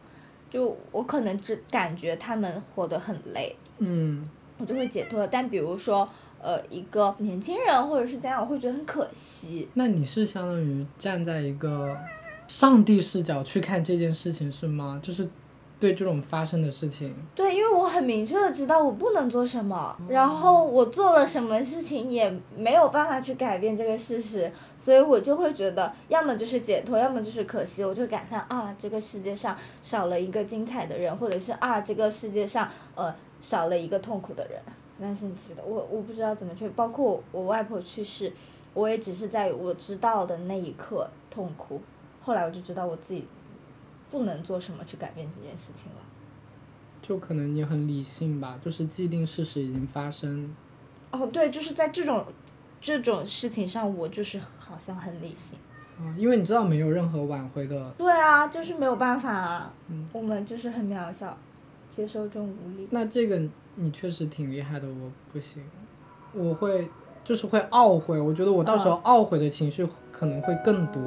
[0.49, 4.21] 就我可能只感觉他们活得很累，嗯，
[4.57, 5.25] 我就会解脱。
[5.25, 6.05] 但比如说
[6.41, 9.69] 呃一个年轻人或者是怎样，我会觉得很可惜。
[9.75, 11.97] 那你是相当于站在一个
[12.49, 14.99] 上帝视角去看这件事情是吗？
[15.01, 15.25] 就是
[15.81, 27.83] 对这种发生的事情，对，因为我很明确的知道我不能做什么，然后我做了什么事情也没有办法去改变这个事实，所以我就会觉得，要么就是解脱，要么就是可惜。
[27.83, 34.61] 我就感叹啊，这个世界上少了一个精彩的人，或者是啊，这个世界上呃少了一个痛苦的人，
[34.99, 35.63] 蛮神奇的。
[35.65, 38.31] 我我不知道怎么去，包括我我外婆去世，
[38.75, 41.81] 我也只是在我知道的那一刻痛哭，
[42.21, 43.25] 后来我就知道我自己
[44.11, 45.97] 不能做什么去改变这件事情了。
[47.01, 50.53] 就可能你很理性吧，就是既定事实已经发生，
[51.09, 52.23] 哦，对，就是在这种
[52.79, 55.57] 这种事情上，我就是好像很理性。
[55.97, 57.91] 啊，因为你知道没有任何挽回的。
[57.97, 61.35] 对啊，就是没有办法啊，嗯我们就是很渺小，
[61.89, 62.87] 接受这种无力。
[62.91, 63.41] 那这个
[63.75, 65.63] 你确实挺厉害的，我不行，
[66.33, 66.87] 我会
[67.23, 71.01] 就是会懊悔，我觉得我到时候懊悔的情绪可能会更多。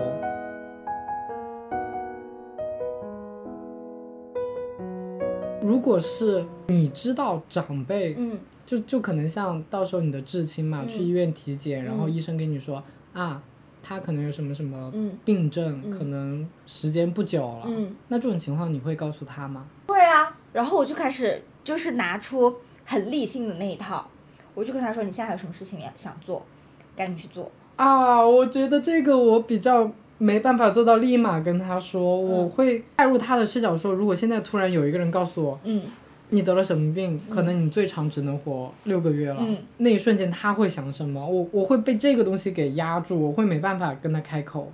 [5.65, 12.83] 如果是你知道长辈，嗯就就可能像到时候你的至亲嘛，嗯去医院体检，然后嗯医生跟你说
[13.15, 13.43] 啊，
[13.83, 17.63] 他可能有什么什么嗯病症，嗯可能时间不久了。
[17.67, 19.67] 嗯，那这种情况你会告诉他吗？
[19.87, 20.37] 会啊。
[20.53, 24.07] 然后我就开始就是拿出很理性的那一套，
[24.55, 26.45] 我就跟他说：“你现在还有什么事情要想做，
[26.95, 27.51] 赶紧去做。
[27.77, 32.29] 啊，我觉得这个我比较没办法做到立马跟他说，嗯。
[32.29, 35.83] 我会带入他的视角说，如果现在突然有一个人告诉我嗯
[36.31, 39.59] 你得了什么病，可能你最长只能活六个月了，嗯。
[39.77, 41.25] 那一瞬间他会想什么？
[41.25, 44.73] 我我会被这个东西给压住，我会没办法跟他开口。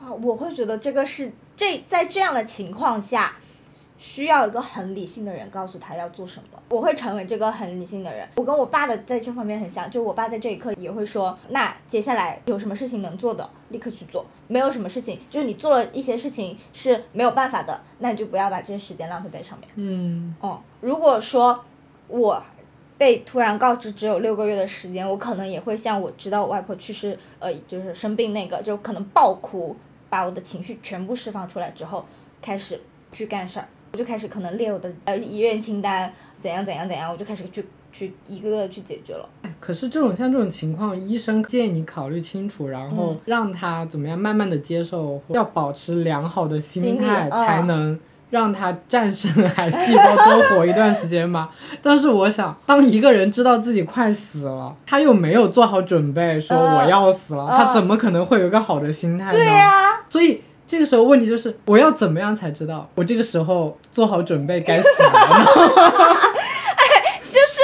[0.00, 3.36] 啊，我会觉得这个是这在这样的情况下，
[3.98, 6.62] 需要一个很理性的人告诉他要做什么。
[6.68, 8.28] 我会成为这个很理性的人。
[8.36, 19.68] 我跟我爸的在这方面很像，就我爸在这一刻也会说，那接下来有什么事情能做的，立刻去做；没有什么事情，就是你做了一些事情是没有办法的，那你就不要把这些时间浪费在上面。
[19.76, 21.64] 嗯，哦、如果说
[22.08, 22.42] 我
[22.98, 29.76] 被突然告知只有六个月的时间，我可能也会像我知道我外婆去世，呃，就是生病那个，就可能爆哭，
[30.08, 32.04] 把我的情绪全部释放出来之后，
[32.40, 32.80] 开始
[33.12, 39.26] 去干事儿，我就开始可能列我的呃医院清单，怎样怎样怎样，我就开始去去一个个去解决了。
[39.58, 51.48] 可是这种像这种情况，医生建议你考虑清楚，然后嗯让他怎么样慢慢的接受，要保持良好的心态，嗯才能让他战胜癌细胞，多活一段时间嘛。
[51.80, 59.30] 但是我想，当一个人知道自己快死了，他又没有做好准备，说嗯我要死了，嗯他怎么可能会有一个好的心态呢？
[59.30, 60.42] 对呀、所以。
[60.66, 65.44] 这个时候问题就是，我要怎么样才知道我这个时候做好准备该死了呢？
[67.30, 67.60] 就是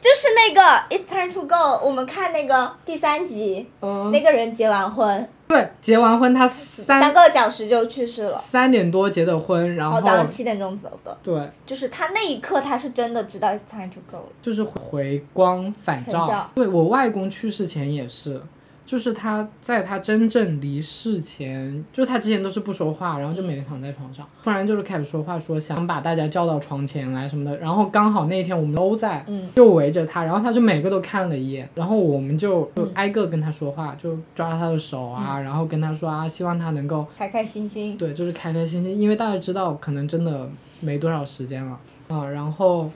[0.00, 0.60] 就是那个
[0.90, 11.16] It's time to go，我们看那个第三集，嗯，那个人结完婚对，结完婚他三三个小时就去世了，三点多结的婚，然后然后早上七点钟走的。
[11.22, 14.32] 对，就是他那一刻，他是真的知道 it's time to go 了。
[14.40, 15.72] 就是回光。
[15.82, 18.40] 返照对我外公去世前也是，
[18.84, 27.56] 就是他在他真正离世前，就他之前都是不说话，然后就每天躺在床上，突然就是开始说话，说想把大家叫到床前来什么的。
[27.58, 37.96] 然后刚好那一天我们都在，嗯就围着他，然后他就每个都看了一眼，然后我们就就挨个跟他说话，就抓他的手啊，然后跟他说啊，希望他能够开开心心。
[37.96, 42.90] 对，就是开开心心，因为大家知道可能真的没多少时间了啊，然后。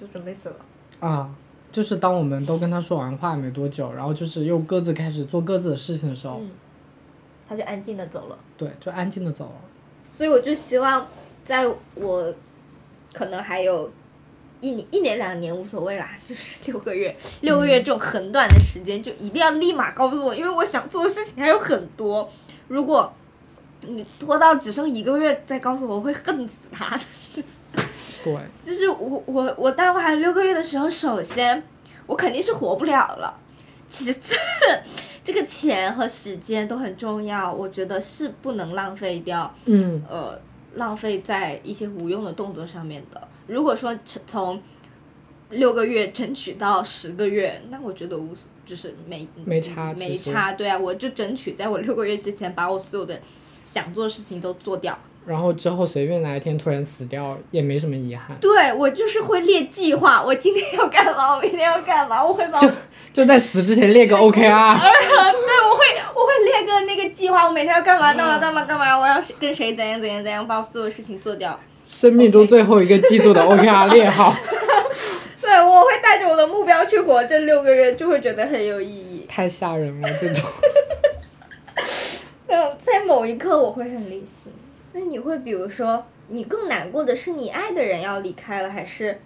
[0.00, 0.56] 就准备死了。
[1.00, 1.28] 啊，
[1.72, 6.50] 就是当我们都跟他说完话没多久，然后就是又各自开始做各自的事情的时候，嗯，
[7.48, 8.38] 他就安静的走了。
[8.56, 9.52] 对，就安静的走了。
[10.12, 11.06] 所以我就希望，
[11.44, 12.34] 在我
[13.12, 13.90] 可能还有
[14.60, 22.28] 一年、一年、两年无所谓啦，就是 六个月，六个月这种很短的时间，就一定要立马告诉我，因为我想做的事情还有很多。
[22.68, 23.12] 如果
[23.82, 27.42] 你拖到只剩一个月再告诉我，我会恨死他的。
[28.22, 31.62] 对，就是我我我大概还有六个月的时候，首先
[32.06, 33.38] 我肯定是活不了了，
[33.88, 34.34] 其次
[35.24, 40.40] 这个钱和时间都很重要，我觉得是不能浪费掉，嗯，呃，
[40.74, 43.28] 浪费在一些无用的动作上面的。
[43.46, 44.62] 如果说从从
[45.50, 53.20] 六个月争取到十个月，那我觉得无所就是没没差没差，对啊，我就争取在我六个月之前把我所有的
[53.64, 54.96] 想做的事情都做掉。
[55.30, 58.36] 然后之后随便哪一天突然死掉，也没什么遗憾。
[58.40, 62.68] 对我就是会列计划，我今天要干嘛，我明天要干嘛，我会把我就
[63.12, 64.48] 就在死之前列个 OKR， 对，我
[65.76, 65.84] 会
[66.16, 71.56] 我会列个那个计划，我每天要干嘛干嘛干嘛干嘛，我要跟谁怎样怎样怎样，把我所有事情做掉。
[71.86, 74.34] 生命中最后一个季度的 OKR 列好。
[75.40, 79.26] 对，我会带着我的目标去活，这六个月就会觉得很有意义。
[79.28, 80.44] 太吓人了，这种。
[82.48, 84.52] 呃，在某一刻我会很理性。
[84.92, 89.20] 那你会比如说，你更难过的是你爱的人要离开了，还是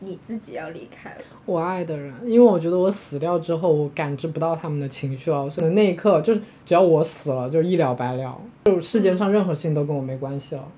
[0.00, 1.20] 你自己要离开了？
[1.44, 10.68] 我爱的人，因为我觉得我死掉之后，我感知不到他们的情绪了，所以那一刻就是只要我死了，就一了百了，就世界上任何事情都跟我没关系了。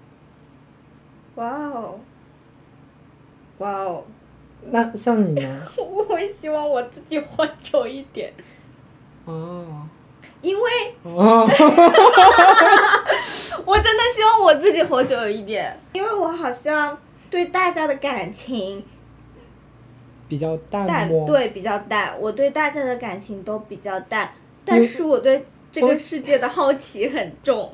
[1.37, 1.99] 哇哦，
[3.59, 4.05] 哇哦！
[4.71, 5.63] 那像你呢？
[5.79, 8.33] 我会希望我自己活久一点，
[9.25, 9.89] 哦
[10.43, 10.71] 因为
[11.03, 11.47] 哦，
[13.65, 16.97] 我真的希望我自己活久一点，因为我好像
[17.29, 18.83] 对大家的感情
[20.29, 24.31] 比较淡淡，对比较淡，我对大家的感情都比较淡，
[24.65, 27.73] 但是我对这个世界的好奇很重。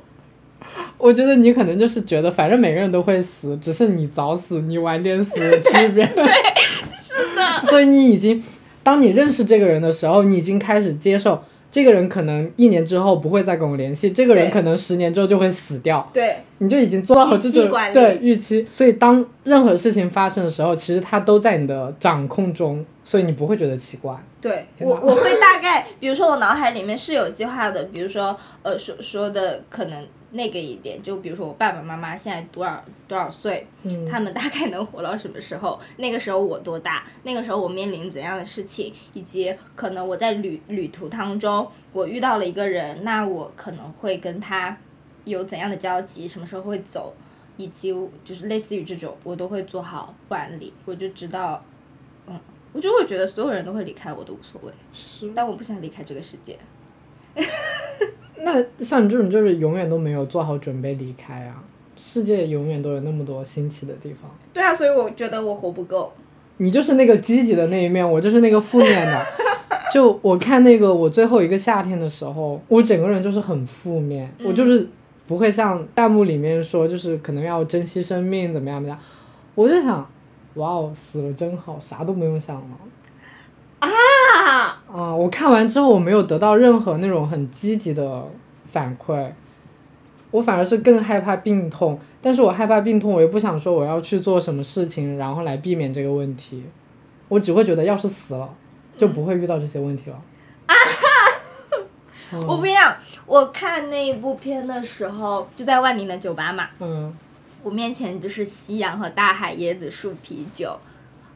[0.98, 6.04] 我觉得你可能就是觉得，反正每个人都会死，只是你早死，你晚点死的区别。
[6.16, 6.26] 对，
[6.96, 8.42] 是的，所以你已经，
[8.82, 18.66] 当你认识这个人的时候，你已经开始接受这个人可能一年之后不会再跟我联系，这个人可能十年之后就会死掉，对你就已经做到了这种对预期。
[18.72, 24.14] 所以当任何事情发生的时候，其实它都在你的掌控中，所以你不会觉得奇怪。
[24.40, 35.80] 对，我我会大概，比如说我脑海里面是有计划的，比如说呃说说的可能那个一点，就比如说我爸爸妈妈现在多少多少岁，嗯他们大概能活到什么时候？
[35.98, 37.04] 那个时候我多大？
[37.22, 38.92] 那个时候我面临怎样的事情？
[39.12, 44.76] 以及可能我在旅旅途当中，我遇到了一个人，那我可能会跟他
[45.24, 46.26] 有怎样的交集？
[46.28, 47.14] 什么时候会走？
[47.56, 47.90] 以及
[48.22, 51.64] 就是类似于这种，我都会做好管理，我就知道，
[52.26, 52.38] 嗯，
[52.74, 55.32] 我就会觉得所有人都会离开我都无所谓，是。
[55.34, 56.58] 但我不想离开这个世界。
[58.38, 61.62] 那像你这种就是永远都没有做好准备离开啊，
[61.96, 64.30] 世界永远都有那么多新奇的地方。
[64.52, 66.12] 对啊，所以我觉得我活不够。
[66.58, 69.26] 你就是那个积极的那一面，我就是那个负面的。
[69.92, 74.86] 就我看那个我最后一个夏天的时候，我整个人就是很负面，我就是
[75.26, 78.98] 不会像弹幕里面说，就是可能要珍惜生命怎么样怎么样。
[79.54, 80.06] 我就想，
[80.54, 82.68] 哇哦，死了真好，啥都不用想了。
[83.78, 83.88] 啊，
[84.92, 88.26] 啊，我看完之后我没有得到任何那种很积极的
[88.70, 89.30] 反馈，
[90.30, 91.98] 我反而是更害怕病痛。
[92.22, 96.64] 但是我害怕病痛，我又不想说我要去做什么事情，然后来避免这个问题。
[97.28, 98.48] 我只会觉得，要是死了，
[98.96, 100.20] 就不会遇到这些问题了。
[102.32, 102.96] 嗯 我不一样。
[103.24, 107.16] 我看那一部片的时候，就在万宁的酒吧嘛，嗯
[107.62, 110.76] 我面前就是夕阳和大海、椰子树、啤酒，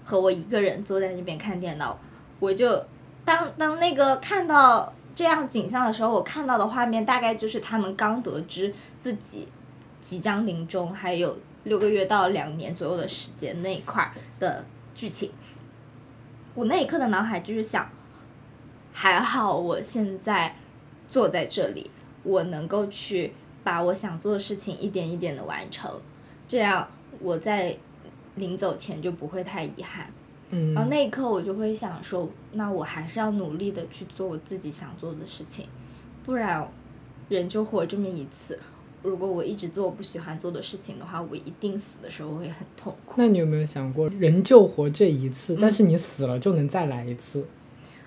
[0.05, 1.98] 和我一个人坐在那边看电脑。
[2.40, 2.85] 我就
[3.24, 9.46] 当当那个看到这样景象的时候，我看到的画面大概就是他们刚得知自己
[10.03, 15.31] 即将临终，还有六个月到两年左右的时间那一块的剧情。
[16.55, 17.88] 我那一刻的脑海就是想，
[18.92, 20.57] 还好我现在
[21.07, 21.90] 坐在这里，
[22.22, 26.00] 我能够去把我想做的事情一点一点的完成，
[26.48, 26.88] 这样
[27.20, 27.76] 我在
[28.37, 30.11] 临走前就不会太遗憾。
[30.51, 35.67] 嗯然后那一刻我就会想说，那我还是要努力的去做我自己想做的事情，
[36.25, 36.69] 不然
[37.29, 38.59] 人就活这么一次。
[39.03, 43.15] 如果我一直做我不喜欢做的事情的话，我一定死的时候会很痛苦。
[43.17, 47.45] 那你有没有想过，人就活这一次，但是你死了就能再来一次？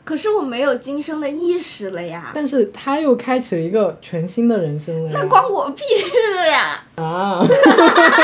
[0.04, 5.12] 可是我没有今生的意识了呀，但是他又开启了一个全新的人生了。
[5.14, 6.86] 那关我屁事啊！
[7.02, 7.48] 啊，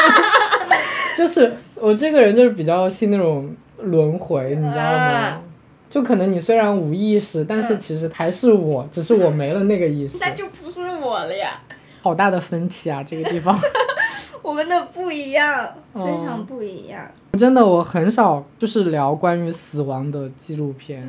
[1.18, 3.50] 就是我这个人就是比较信那种
[3.82, 5.42] 轮回，你知道吗啊？
[5.90, 10.18] 就可能你虽然无意识，但是其实还是我，只是我没了那个意识。
[10.22, 11.60] 那就不是我了呀。
[12.02, 13.58] 好大的分歧啊，这个地方。
[14.42, 17.02] 我们的不一样，哦非常不一样。
[17.38, 21.08] 真的，我很少就是聊关于死亡的纪录片，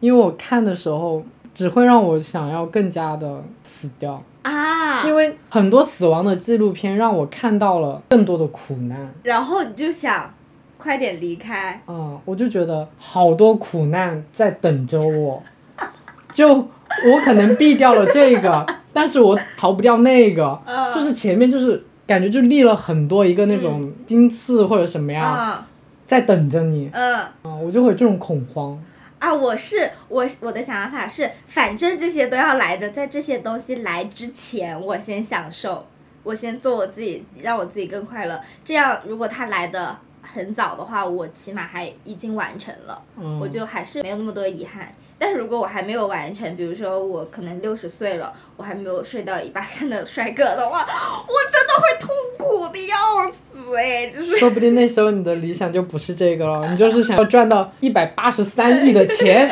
[0.00, 1.22] 因为我看的时候
[1.54, 4.22] 只会让我想要更加的死掉。
[4.42, 9.12] 啊，因为很多死亡的纪录片让我看到了更多的苦难。
[9.22, 10.32] 然后你就想
[10.80, 15.42] 快点离开，嗯、我就觉得好多苦难在等着我，
[16.32, 20.90] 就我可能避掉了这个， 但是我逃不掉那个，嗯。
[20.90, 25.66] 就是前面就是感觉就立了很多一个那种金刺或者什么样，啊
[26.06, 26.90] 在等着你。
[26.92, 27.14] 嗯。
[27.16, 28.82] 啊，我就会有这种恐慌。
[29.18, 35.86] 啊，我是我我的想法是，反正这些都要来的，在这些东西来之前，我先享受，
[36.22, 38.40] 我先做我自己，让我自己更快乐。
[38.64, 44.92] 这样，如果它来的很早的话，我起码还已经完成了，嗯，我就还是没有那么多遗憾。
[45.18, 52.08] 但是如果我还没有完成，比如说我可能六十岁了，我还没有睡到一八三的帅哥的话，我真的会痛
[52.38, 59.48] 苦的要死哎、就是说不定那时候你的理想就不是这个了，你就是想要赚到一百八十三亿的钱。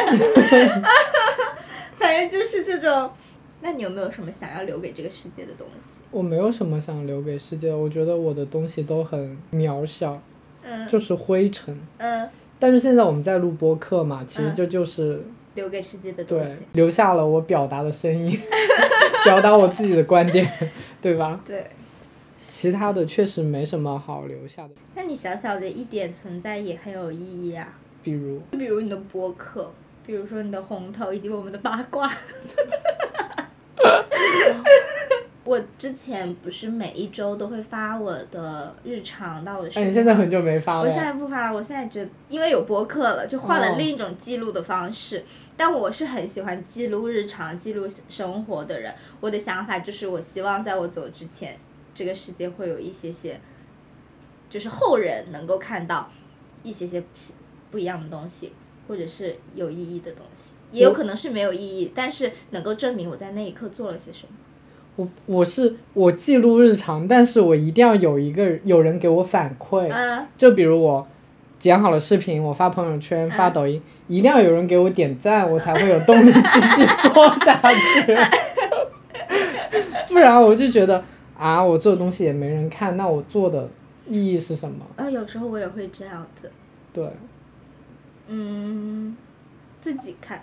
[1.97, 3.11] 反正就是这种。
[3.61, 5.99] 那你有没有什么想要留给这个世界的东西？
[6.12, 10.16] 我没有什么想留给世界，我觉得我的东西都很渺小，
[10.69, 11.75] 嗯就是灰尘。
[11.97, 15.23] 嗯，但是现在我们在录播客嘛，其实嗯这就是
[15.55, 16.62] 留给世界的东对西。
[16.73, 18.39] 留下了我表达的声音，
[19.25, 20.47] 表达我自己的观点，
[21.01, 21.41] 对吧？
[21.47, 21.66] 对，
[22.47, 29.73] 其他的确实没什么好留下的，那你小小的一点存在也很有意义啊，比如比如你的播客，
[30.07, 32.11] 比如说你的红头以及我们的八卦。
[35.49, 45.24] 我之前不是每一周都会发我的日常到我的哎，你现在很久没发了我现在不发了，我现在觉得因为有播客了，就换了哦另一种记录的方式。
[45.57, 48.94] 但我是很喜欢记录日常、记录生活的人。
[49.20, 51.59] 我的想法就是，我希望在我走之前，
[51.94, 53.40] 这个世界会有一些些，
[54.51, 56.11] 就是后人能够看到
[56.62, 57.03] 一些些
[57.70, 58.53] 不一样的东西，
[58.86, 64.34] 或者是有意义的东西，也有可能是没有意义，但是能够证明我在那一刻做了些什么。
[64.99, 71.07] 我我是我记录日常，但是我一定要有一个有人给我反馈，嗯就比如我
[71.57, 78.16] 剪好了视频，我发朋友圈、发抖音，一定要有人给我点赞，我才会有动力继续做下去。
[80.12, 81.05] 不然我就觉得
[81.38, 83.68] 啊，我做的东西也没人看，那我做的
[84.09, 84.84] 意义是什么？
[84.96, 86.51] 呃，有时候我也会这样子，
[86.92, 87.09] 对，
[88.26, 89.16] 嗯，
[89.80, 90.40] 自己看。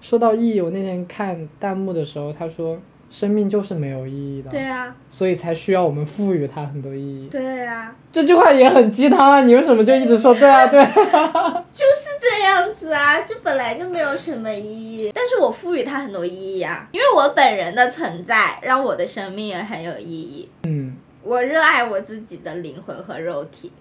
[0.00, 2.78] 说到意义，我那天看弹幕的时候，他说
[3.10, 7.28] 生命就是没有意义的，对啊，所以才需要我们赋予它很多意义。
[7.30, 7.94] 对啊。
[8.12, 9.42] 这句话也很鸡汤啊！
[9.42, 10.88] 你为什么就一直说对啊对啊？
[11.72, 20.48] 就是这样子啊，就本来就没有什么意义，但是我赋予它很多意义啊，因为我本人的存在让我的生命也很有意义。
[20.64, 23.72] 嗯我热爱我自己的灵魂和肉体，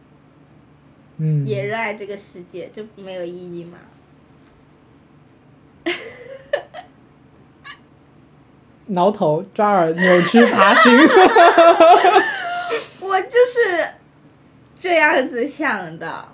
[1.17, 3.77] 嗯，也热爱这个世界，就没有意义吗？
[8.87, 10.91] 挠头、抓耳、扭曲、爬行。
[13.01, 13.87] 我就是
[14.75, 16.25] 这样子想的。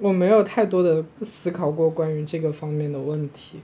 [0.00, 3.60] 我没有太多的思考过关于这个方面的问题。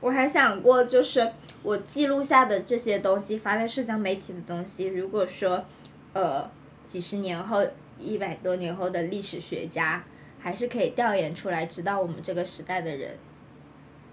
[0.00, 1.32] 我还想过，就是
[1.62, 5.64] 我记录下的这些东西，发在社交媒体的东西，如果说，
[6.12, 6.48] 呃，
[6.86, 7.66] 几十年后、
[7.98, 10.04] 一百多年后的历史学家，
[10.38, 13.16] 还是可以调研出来，知道我们这个时代的人，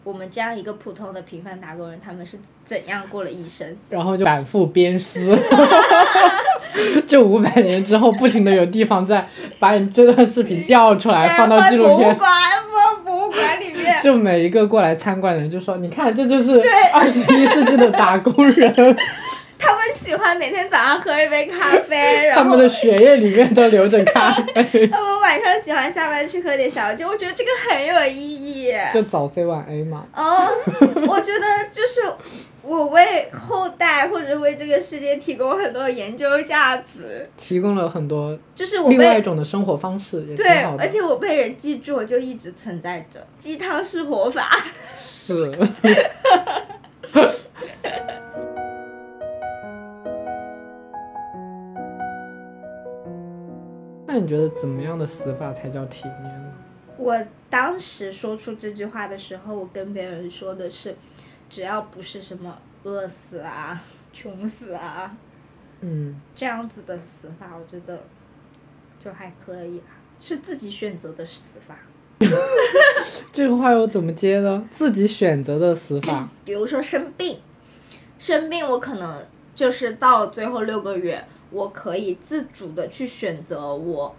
[0.04, 3.76] 我们这样一个普通的平凡打工人，他们是怎样过了一生。
[3.90, 5.38] 然后就反复鞭尸。
[7.08, 9.28] 这五百年之后，不停的有地方在
[9.60, 11.98] 把你这段视频调出来，放到纪录片。
[11.98, 12.32] 博物馆，
[12.74, 14.00] 放博物馆里面。
[14.02, 18.98] 就每一个过来参观的人就说：“你看，这就是二十一世纪的打工人，
[20.04, 21.96] 喜欢每天早上喝一杯咖啡，
[22.28, 28.74] 然后他们的血液里面都流着咖啡， 他们晚上喜欢下班去喝点小酒，我觉得这个很有意义。
[28.94, 30.06] 就早 C 晚 A 嘛。
[30.14, 30.46] 哦，
[31.08, 32.02] 我觉得就是
[32.62, 40.48] 我为后代或者为这个世界提供很多研究价值，提供了很多就是我另外一种的生活方式，也对。
[40.78, 43.26] 而且我被人记住，我就一直存在着。
[43.40, 44.60] 鸡汤是活法，
[45.00, 45.50] 是。
[54.14, 56.54] 那你觉得怎么样的死法才叫体面呢？
[56.98, 60.96] 我当时说出这句话的时候，我跟别人说的是，
[61.50, 63.82] 只要不是什么饿死啊、
[64.14, 65.18] 穷死啊
[65.82, 68.04] 嗯，这样子的死法，我觉得
[69.04, 71.76] 就还可以啊，是自己选择的死法。
[73.34, 74.70] 这个话又怎么接呢？
[74.72, 77.40] 自己选择的死法，比如说生病，
[78.20, 84.14] 生病我可能就是到了最后六个月，我可以自主的去选择我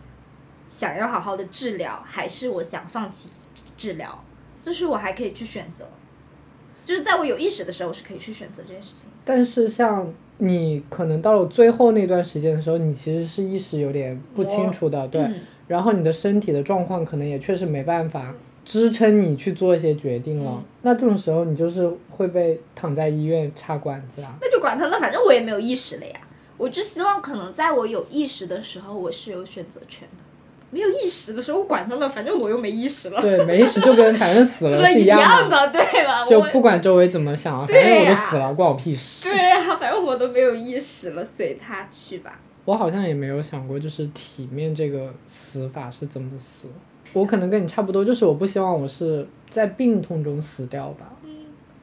[0.69, 3.29] 想要好好的治疗，还是我想放弃
[3.77, 4.25] 治疗，
[4.65, 5.87] 就是我还可以去选择，
[6.85, 9.03] 就是在我有意识的时候，我是可以去选择这件事情。
[9.25, 15.21] 但是像你可能到了最后那段时间的时候，你其实是意识有点不清楚的，对。
[15.21, 15.35] 嗯
[15.67, 18.35] 然后你的身体的状况可能也确实没办法
[18.67, 20.51] 支撑你去做一些决定了。
[20.59, 24.37] 嗯那这种时候，你就是会被躺在医院插管子啊。
[24.43, 26.21] 那就管他呢，反正我也没有意识了呀。
[26.57, 30.25] 我就希望可能在我有意识的时候，我是有选择权的。
[30.71, 33.21] 没有意识的时候，我管他呢，反正我又没意识了。
[33.21, 36.27] 对，没意识就跟反正死了 是一样的，对了。
[36.27, 39.29] 就不管周围怎么想，反正我都死了，关我屁事。
[39.29, 42.41] 对啊，反正我都没有意识了，随他去吧。
[42.65, 46.67] 我好像也没有想过，就是体面这个死法是怎么死。
[47.13, 51.13] 我可能跟你差不多，就是我不希望我是在病痛中死掉吧。
[51.23, 51.31] 嗯，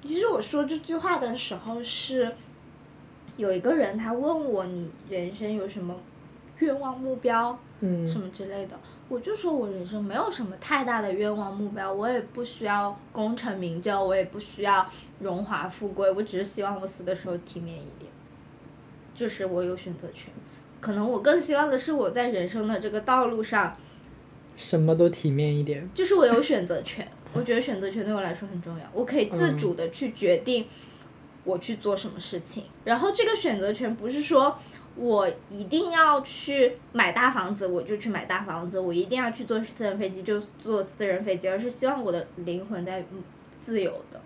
[0.03, 2.29] 其实我说这句话的时候是，
[3.37, 5.95] 有一个人他问我你人生有什么
[6.59, 7.57] 愿望目标？
[7.83, 8.79] 嗯什么之类的，
[9.09, 14.87] 我就说我人生没有什么太大的愿望目标，我也不需要功成名就，我也不需要
[15.19, 18.11] 荣华富贵，我只是希望我死的时候体面一点，
[19.15, 20.31] 就是我有选择权。
[20.79, 23.75] 可能我更希望的是我在人生的这个道路上，
[24.55, 25.89] 什么都体面一点。
[25.95, 30.67] 就是我有选择权，我觉得选择权对我来说很重要，我可以自主的去决定
[31.43, 34.57] 我去做什么事情，然后这个选择权不是说。
[34.97, 41.47] 我一定要去买大房子，我就去买大房子；我一定要去坐私人飞机，就坐私人飞机。
[41.47, 43.01] 而是希望我的灵魂在
[43.57, 44.19] 自由的，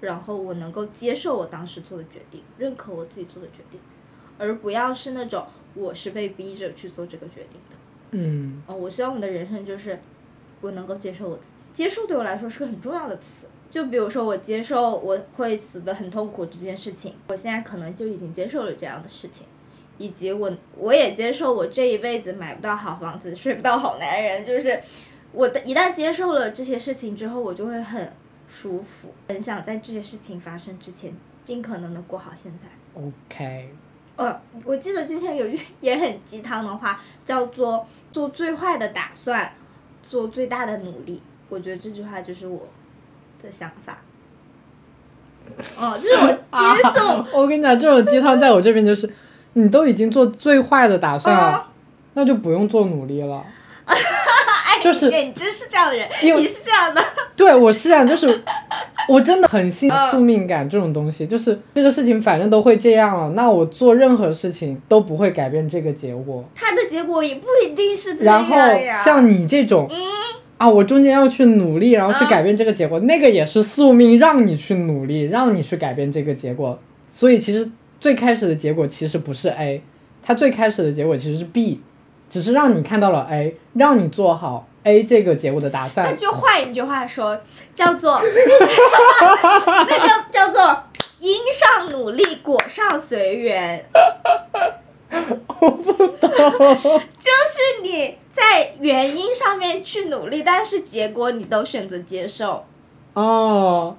[0.00, 3.78] 然后我能够接受我当时做的决定，认可我自己做的决定，
[4.38, 7.76] 而不要是那种我是被逼着去做这个决定的。
[8.10, 8.60] 嗯。
[8.66, 10.00] 哦，我希望我的人生就是
[10.60, 11.66] 我能够接受我自己。
[11.72, 13.46] 接受对我来说是个很重要的词。
[13.70, 19.46] 就比如说，我接受我会死的很痛苦这件事情，我现在可能就已经接受了这样的事情。
[19.98, 24.46] 以及我，我也接受我这一辈子买不到好房子，睡不到好男人。
[24.46, 24.80] 就是
[25.32, 28.12] 我的一旦接受了这些事情之后，我就会很
[28.46, 31.12] 舒服，很想在这些事情发生之前，
[31.42, 33.00] 尽可能的过好现在。
[33.02, 33.70] OK。
[34.14, 39.52] 呃，我记得之前有句 也很鸡汤的话，叫做“做最坏的打算，
[40.08, 41.20] 做最大的努力”。
[41.50, 42.68] 我觉得这句话就是我
[43.42, 43.98] 的想法。
[45.78, 46.26] 哦，就是我
[46.58, 47.24] 接受。
[47.40, 49.08] 我跟你讲，这种鸡汤在我这边就是。
[49.54, 51.66] 你都已经做最坏的打算了，
[52.12, 53.42] 那就不用做努力了。
[54.80, 57.02] 就是你真是这样的人，你是这样的。
[57.34, 58.40] 对，我是啊，就是
[59.08, 66.44] 我真的很信宿命感这种东西，就是这个事情反正都会这样了，那我做任何事情都不会改变这个结果。
[66.54, 68.68] 它的结果也不一定是这样呀。
[68.68, 69.90] 然后像你这种，
[70.58, 76.78] 啊，我中间要去努力，然后去改变这个结果，那个也是宿命让你去努力，让你去改变这个结果。
[77.08, 77.70] 所以其实。
[78.00, 79.82] 最开始的结果其实不是 A，
[80.22, 81.82] 它最开始的结果其实是 B，
[82.30, 86.06] 只是让你看到了 A，让你做好 A 这个结果的打算。
[86.08, 87.36] 那就换一句话说，
[87.74, 88.22] 叫做，
[89.66, 90.84] 那叫叫做
[91.18, 93.84] 因上努力，果上随缘。
[95.10, 96.08] 我不懂。
[97.18, 102.64] 就是你在原因上面去努力，但是结果你都选择接受。
[103.14, 103.96] 哦。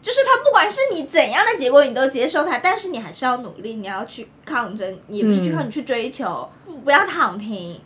[0.00, 6.48] 就是他，不管是你怎样的结果，你都接受他，但是你还是要努力，你要去抗争，也不是去靠你去追求，
[6.84, 7.80] 不要躺平。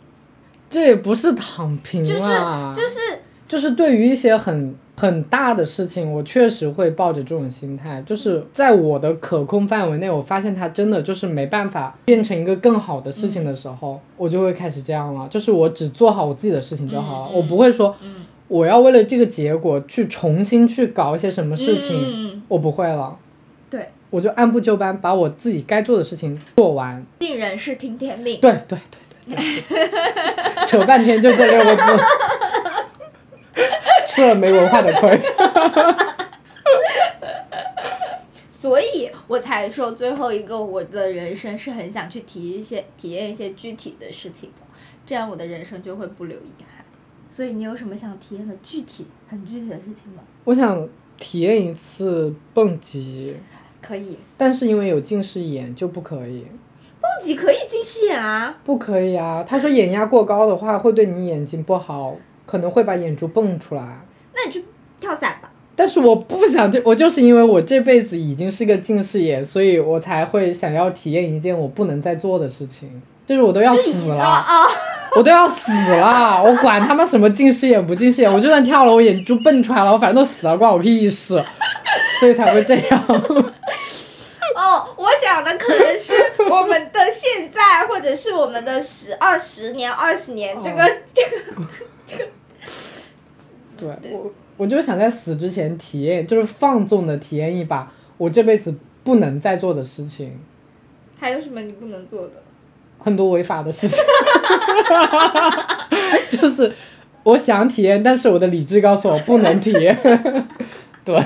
[0.69, 2.99] 这也不是躺平啊，就是
[3.47, 17.95] 就是对于一些很很大的事情，我确实会抱着这种心态，就是在我的可控范围内，我发现它真的就是没办法变成一个更好的事情的时候，我就会开始这样了，就是我只做好我自己的事情就好了，我不会说。
[18.49, 23.17] 我要为了这个结果去重新去搞一些什么事情，我不会了。
[23.67, 27.03] 对，我就按部就班把我自己该做的事情做完。
[27.19, 28.39] 尽人事，听天命。
[28.39, 28.77] 对对
[29.25, 29.63] 对对。
[30.67, 31.81] 扯半天就这六个字，
[34.13, 35.19] 吃了没文化的亏。
[38.49, 44.61] 所以我才说最后一个，我的人生是很想去体一些、体验一些具体的事情的，
[45.05, 46.85] 这样我的人生就会不留遗憾。
[47.29, 50.21] 所以你有什么想体验的具体、很具体的事情吗？
[50.43, 50.87] 我想
[51.17, 53.35] 体验一次蹦极。
[53.81, 54.17] 可以。
[54.37, 56.45] 但是因为有近视眼就不可以。
[57.01, 58.55] 蹦极可以近视眼啊？
[58.63, 59.43] 不可以啊！
[59.45, 62.15] 他说眼压过高的话会对你眼睛不好，
[62.45, 63.81] 可能会把眼珠蹦出来。
[64.35, 64.65] 那你去
[64.99, 65.49] 跳伞吧。
[65.75, 74.45] 但是我不想，我就是因为我这辈子已经是个近视眼，所以我才会想要体验一件我不能再做的事情，就是我都要死了。
[75.15, 81.43] 我都要死了，我管他妈什么近视眼不近视眼， 我就算跳了，我眼珠蹦出来了，我反正都死了，关我屁事，
[82.19, 83.03] 所以才会这样。
[84.55, 86.13] 哦，我想的可能是
[86.49, 90.83] 我们的现在，或者是我们的十二十年、二十年，这个
[91.13, 91.63] 这个
[93.77, 93.93] 这个。
[94.01, 100.39] 对，我我就想在死之前体验，就是放纵的体验一把我这辈子不能再做的事情。
[101.17, 102.33] 还有什么你不能做的？
[102.99, 103.97] 很多违法的事情，
[106.39, 106.73] 就是
[107.23, 109.97] 我想体验，但是我的理智告诉我不能体验。
[111.03, 111.21] 对。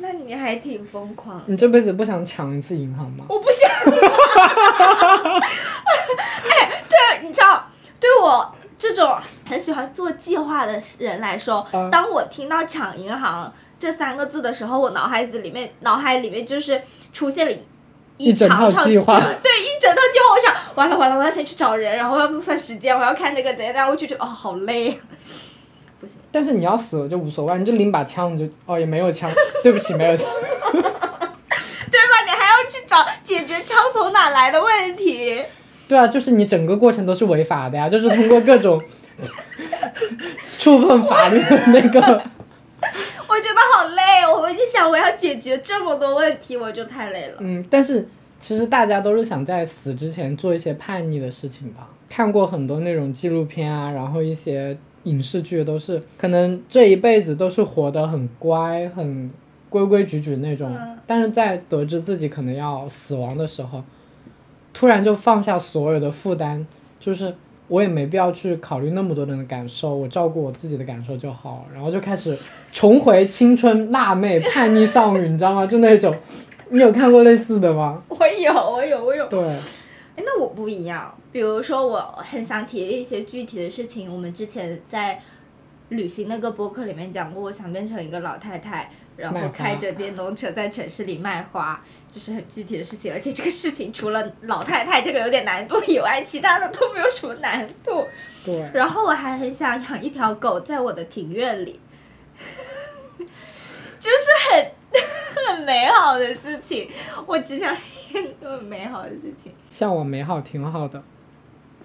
[0.00, 1.42] 那你你还挺疯狂。
[1.46, 3.26] 你这辈子不想抢一次银行吗？
[3.28, 3.70] 我不想。
[6.48, 7.67] 哎，对，你知道，
[8.00, 9.18] 对我这种
[9.48, 16.80] 很喜欢做计划的人来说，啊当我听到“抢银行”这三个字的时候，我脑海子里面脑海里面就是
[17.12, 17.58] 出现了一。
[18.20, 24.96] 一整套计划 对一整套计划，我想完了完了，我要先去找人，然后我要估算时间，我要看这个怎样怎样，我就觉得哦好累啊。
[26.32, 29.30] 但是你要死了就无所谓，你就拎把枪，你就哦也没有枪，
[29.62, 30.26] 对不起没有枪。
[30.72, 32.24] 对吧？
[32.26, 35.40] 你还要去找解决枪从哪来的问题。
[35.88, 38.80] 对啊，就是你整个过程都是违法的呀，就是通过各种
[40.60, 42.00] 触碰法律的那个。
[43.30, 47.36] 我觉得好累，我一想我要解决这么多问题，我就太累了。
[47.40, 48.06] 嗯，但是
[48.38, 51.88] 其实大家都是想在死之前做一些叛逆的事情吧。
[52.08, 59.30] 看过很多那种纪录片啊，然后一些影视剧都是，可能这一辈子都是活得很乖、很
[59.68, 63.82] 规规矩矩那种，嗯但是在得知自己可能要死亡的时候，
[64.78, 66.64] 突然就放下所有的负担，
[67.00, 67.34] 就是
[67.66, 72.38] 我也没必要去考虑那么多人的感受，我照顾我自己的感受就好，然后就开始
[72.72, 75.66] 重回青春辣妹、叛逆少女，你知道吗？
[75.66, 76.14] 就那种，
[76.70, 78.00] 你有看过类似的吗？
[78.06, 79.26] 我有，我有，我有。
[79.26, 79.40] 对，
[80.14, 81.12] 哎，那我不一样。
[81.32, 84.08] 比如说，我很想提一些具体的事情。
[84.14, 85.20] 我们之前在
[85.90, 93.12] 旅行那个博客里面讲过，我想变成一个老太太，然后开着电动车在城市里卖花，就是很具体的事情。
[93.12, 98.06] 而且这个事情除了老太太这个有点难度以外，其他的都没有什么难度。
[98.44, 101.80] 对，然后我还很想养一条狗在我的庭院里，
[103.98, 104.16] 就是
[104.50, 104.70] 很
[105.56, 106.88] 很美好的事情。
[107.26, 107.74] 我只想
[108.12, 109.52] 一个美好的事情。
[109.70, 111.02] 像我美好挺好的。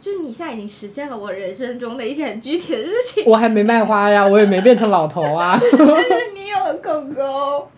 [0.04, 5.58] 就是你现在已经实现了我人生中的一些很具体的事情， 我还没卖花呀，我也没变成老头啊。
[5.62, 7.72] 但是你有了狗狗，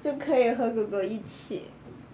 [0.00, 1.64] 就可以和狗狗一起。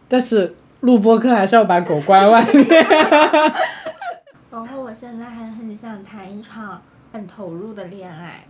[0.09, 2.67] 但是录播课还是要把狗关外面。
[4.51, 6.81] 然后我现在还很想谈一场
[7.13, 8.43] 很投入的恋爱。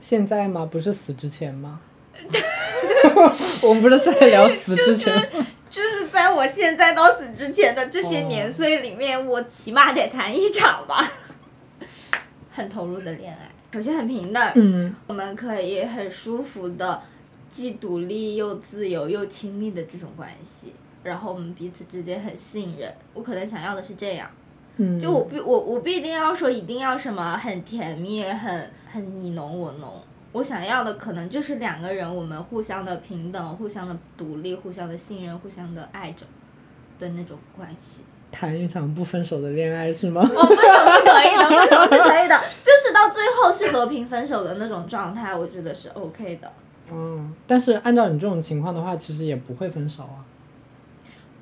[0.00, 0.68] 现在吗？
[0.70, 1.80] 不是死之前吗？
[3.64, 5.22] 我们不是在聊死之前吗？
[5.70, 11.06] 就是在我现在到死之前的这些年岁里面，我起码得谈一场吧，
[12.50, 13.50] 很投入的恋爱。
[13.72, 17.02] 首先很平等，嗯，我们可以很舒服的，
[17.50, 22.90] 既独立又自由又亲密的这种关系，然后我们彼此之间很信任。
[23.12, 24.30] 我可能想要的是这样，
[24.78, 30.02] 嗯，就我不我我不一定要说一定要什么很甜蜜很很你侬我侬，
[30.38, 36.24] 我想要的可能就是两个人我们互相的平等、互相的独立、互相的信任、互相的爱着
[36.96, 38.02] 的那种关系。
[38.30, 40.20] 谈一场不分手的恋爱是吗？
[40.22, 40.62] 哦，分手
[40.92, 46.52] 是可以的，分手是可以的，就是到最后是和平分手的那种状态，我觉得是 OK 的。
[46.88, 50.22] 嗯，但是按照你这种情况的话，其实也不会分手啊。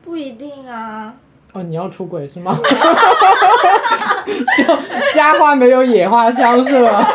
[0.03, 1.15] 不一定啊，
[1.53, 2.57] 哦，你要出轨是吗？
[4.57, 4.65] 就
[5.15, 7.07] 家花没有野花香是吧？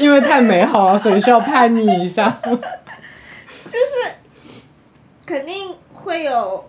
[0.00, 2.28] 因为太美好了，所以需要叛逆一下。
[3.64, 4.12] 就是
[5.26, 6.68] 肯定会有，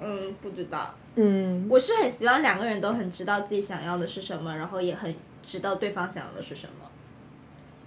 [0.00, 0.94] 嗯，不知道。
[1.14, 5.14] 嗯，我是很希望两个人都很知道自己想要的是什么，然后也很
[5.44, 6.86] 知道对方想要的是什么。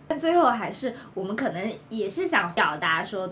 [0.08, 3.32] 但最后还是我们可能也是想表达说，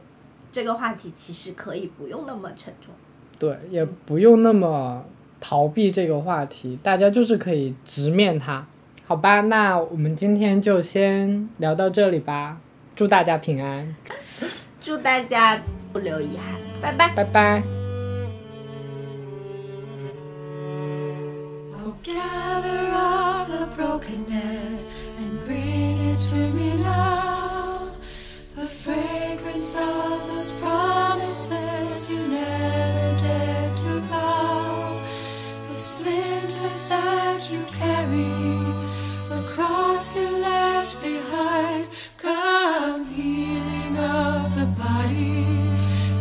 [0.51, 2.93] 这个话题其实可以不用那么沉重。
[3.39, 5.03] 对，也不用那么
[5.39, 8.63] 逃避这个话题，大家就是可以直面它，
[9.07, 9.39] 好吧？
[9.41, 12.57] 那我们今天就先聊到这里吧，
[12.93, 13.95] 祝大家平安，
[14.81, 15.57] 祝大家
[15.93, 17.13] 不留遗憾，拜拜。
[17.15, 17.63] 拜拜。
[21.73, 24.83] Oh, gather all the brokenness
[25.17, 27.87] and bring it to me now.
[28.57, 34.99] The fragrance of those promises you never dared to vow.
[35.69, 38.27] The splinters that you carry,
[40.07, 41.87] cross you left behind.
[42.17, 45.45] Come healing of the body,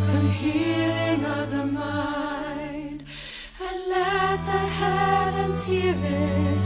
[0.07, 3.03] come healing of the mind
[3.59, 6.61] and let the heavens hear it,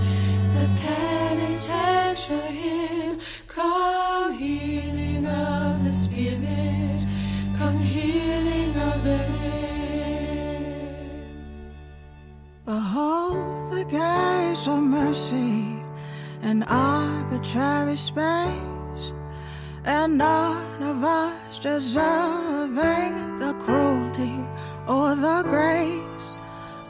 [0.55, 3.19] the penitential hymn.
[3.47, 7.05] Come healing of the spirit,
[7.57, 9.61] come healing of the limb.
[12.65, 15.70] Behold the grace of mercy
[16.43, 19.13] in arbitrary space,
[19.85, 24.35] and none of us deserving the cruelty
[24.87, 26.37] or the grace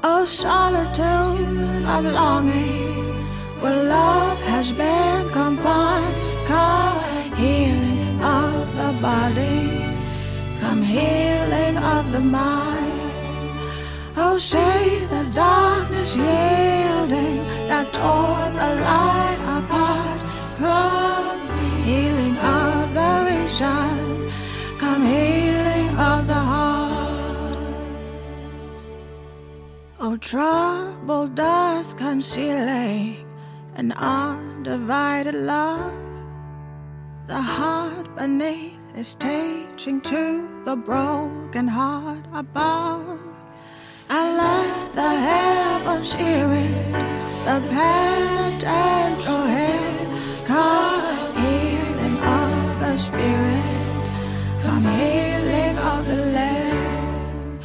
[0.03, 3.13] of solitude of longing,
[3.61, 6.15] where love has been confined.
[6.47, 6.99] Come
[7.35, 9.95] healing of the body,
[10.59, 13.01] come healing of the mind.
[14.17, 20.21] Oh, say the darkness yielding that tore the light apart.
[20.59, 21.39] Come
[21.87, 24.31] healing of the reason,
[24.77, 27.57] come healing of the heart.
[30.01, 33.25] Oh, trouble dust concealing
[33.75, 35.93] an undivided love.
[37.27, 40.23] The heart beneath is teaching to
[40.65, 43.19] the broken heart above.
[44.09, 53.65] I let the heavens hear it, the penitential hymn, come healing of the spirit,
[54.61, 57.59] come healing of the land.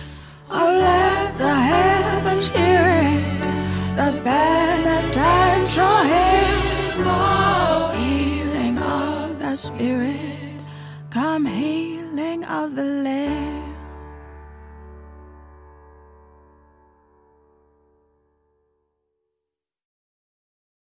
[0.50, 3.24] Oh, let the heavens hear it,
[4.00, 4.12] the
[7.06, 10.58] oh, healing of the spirit,
[11.10, 13.55] come healing of the land.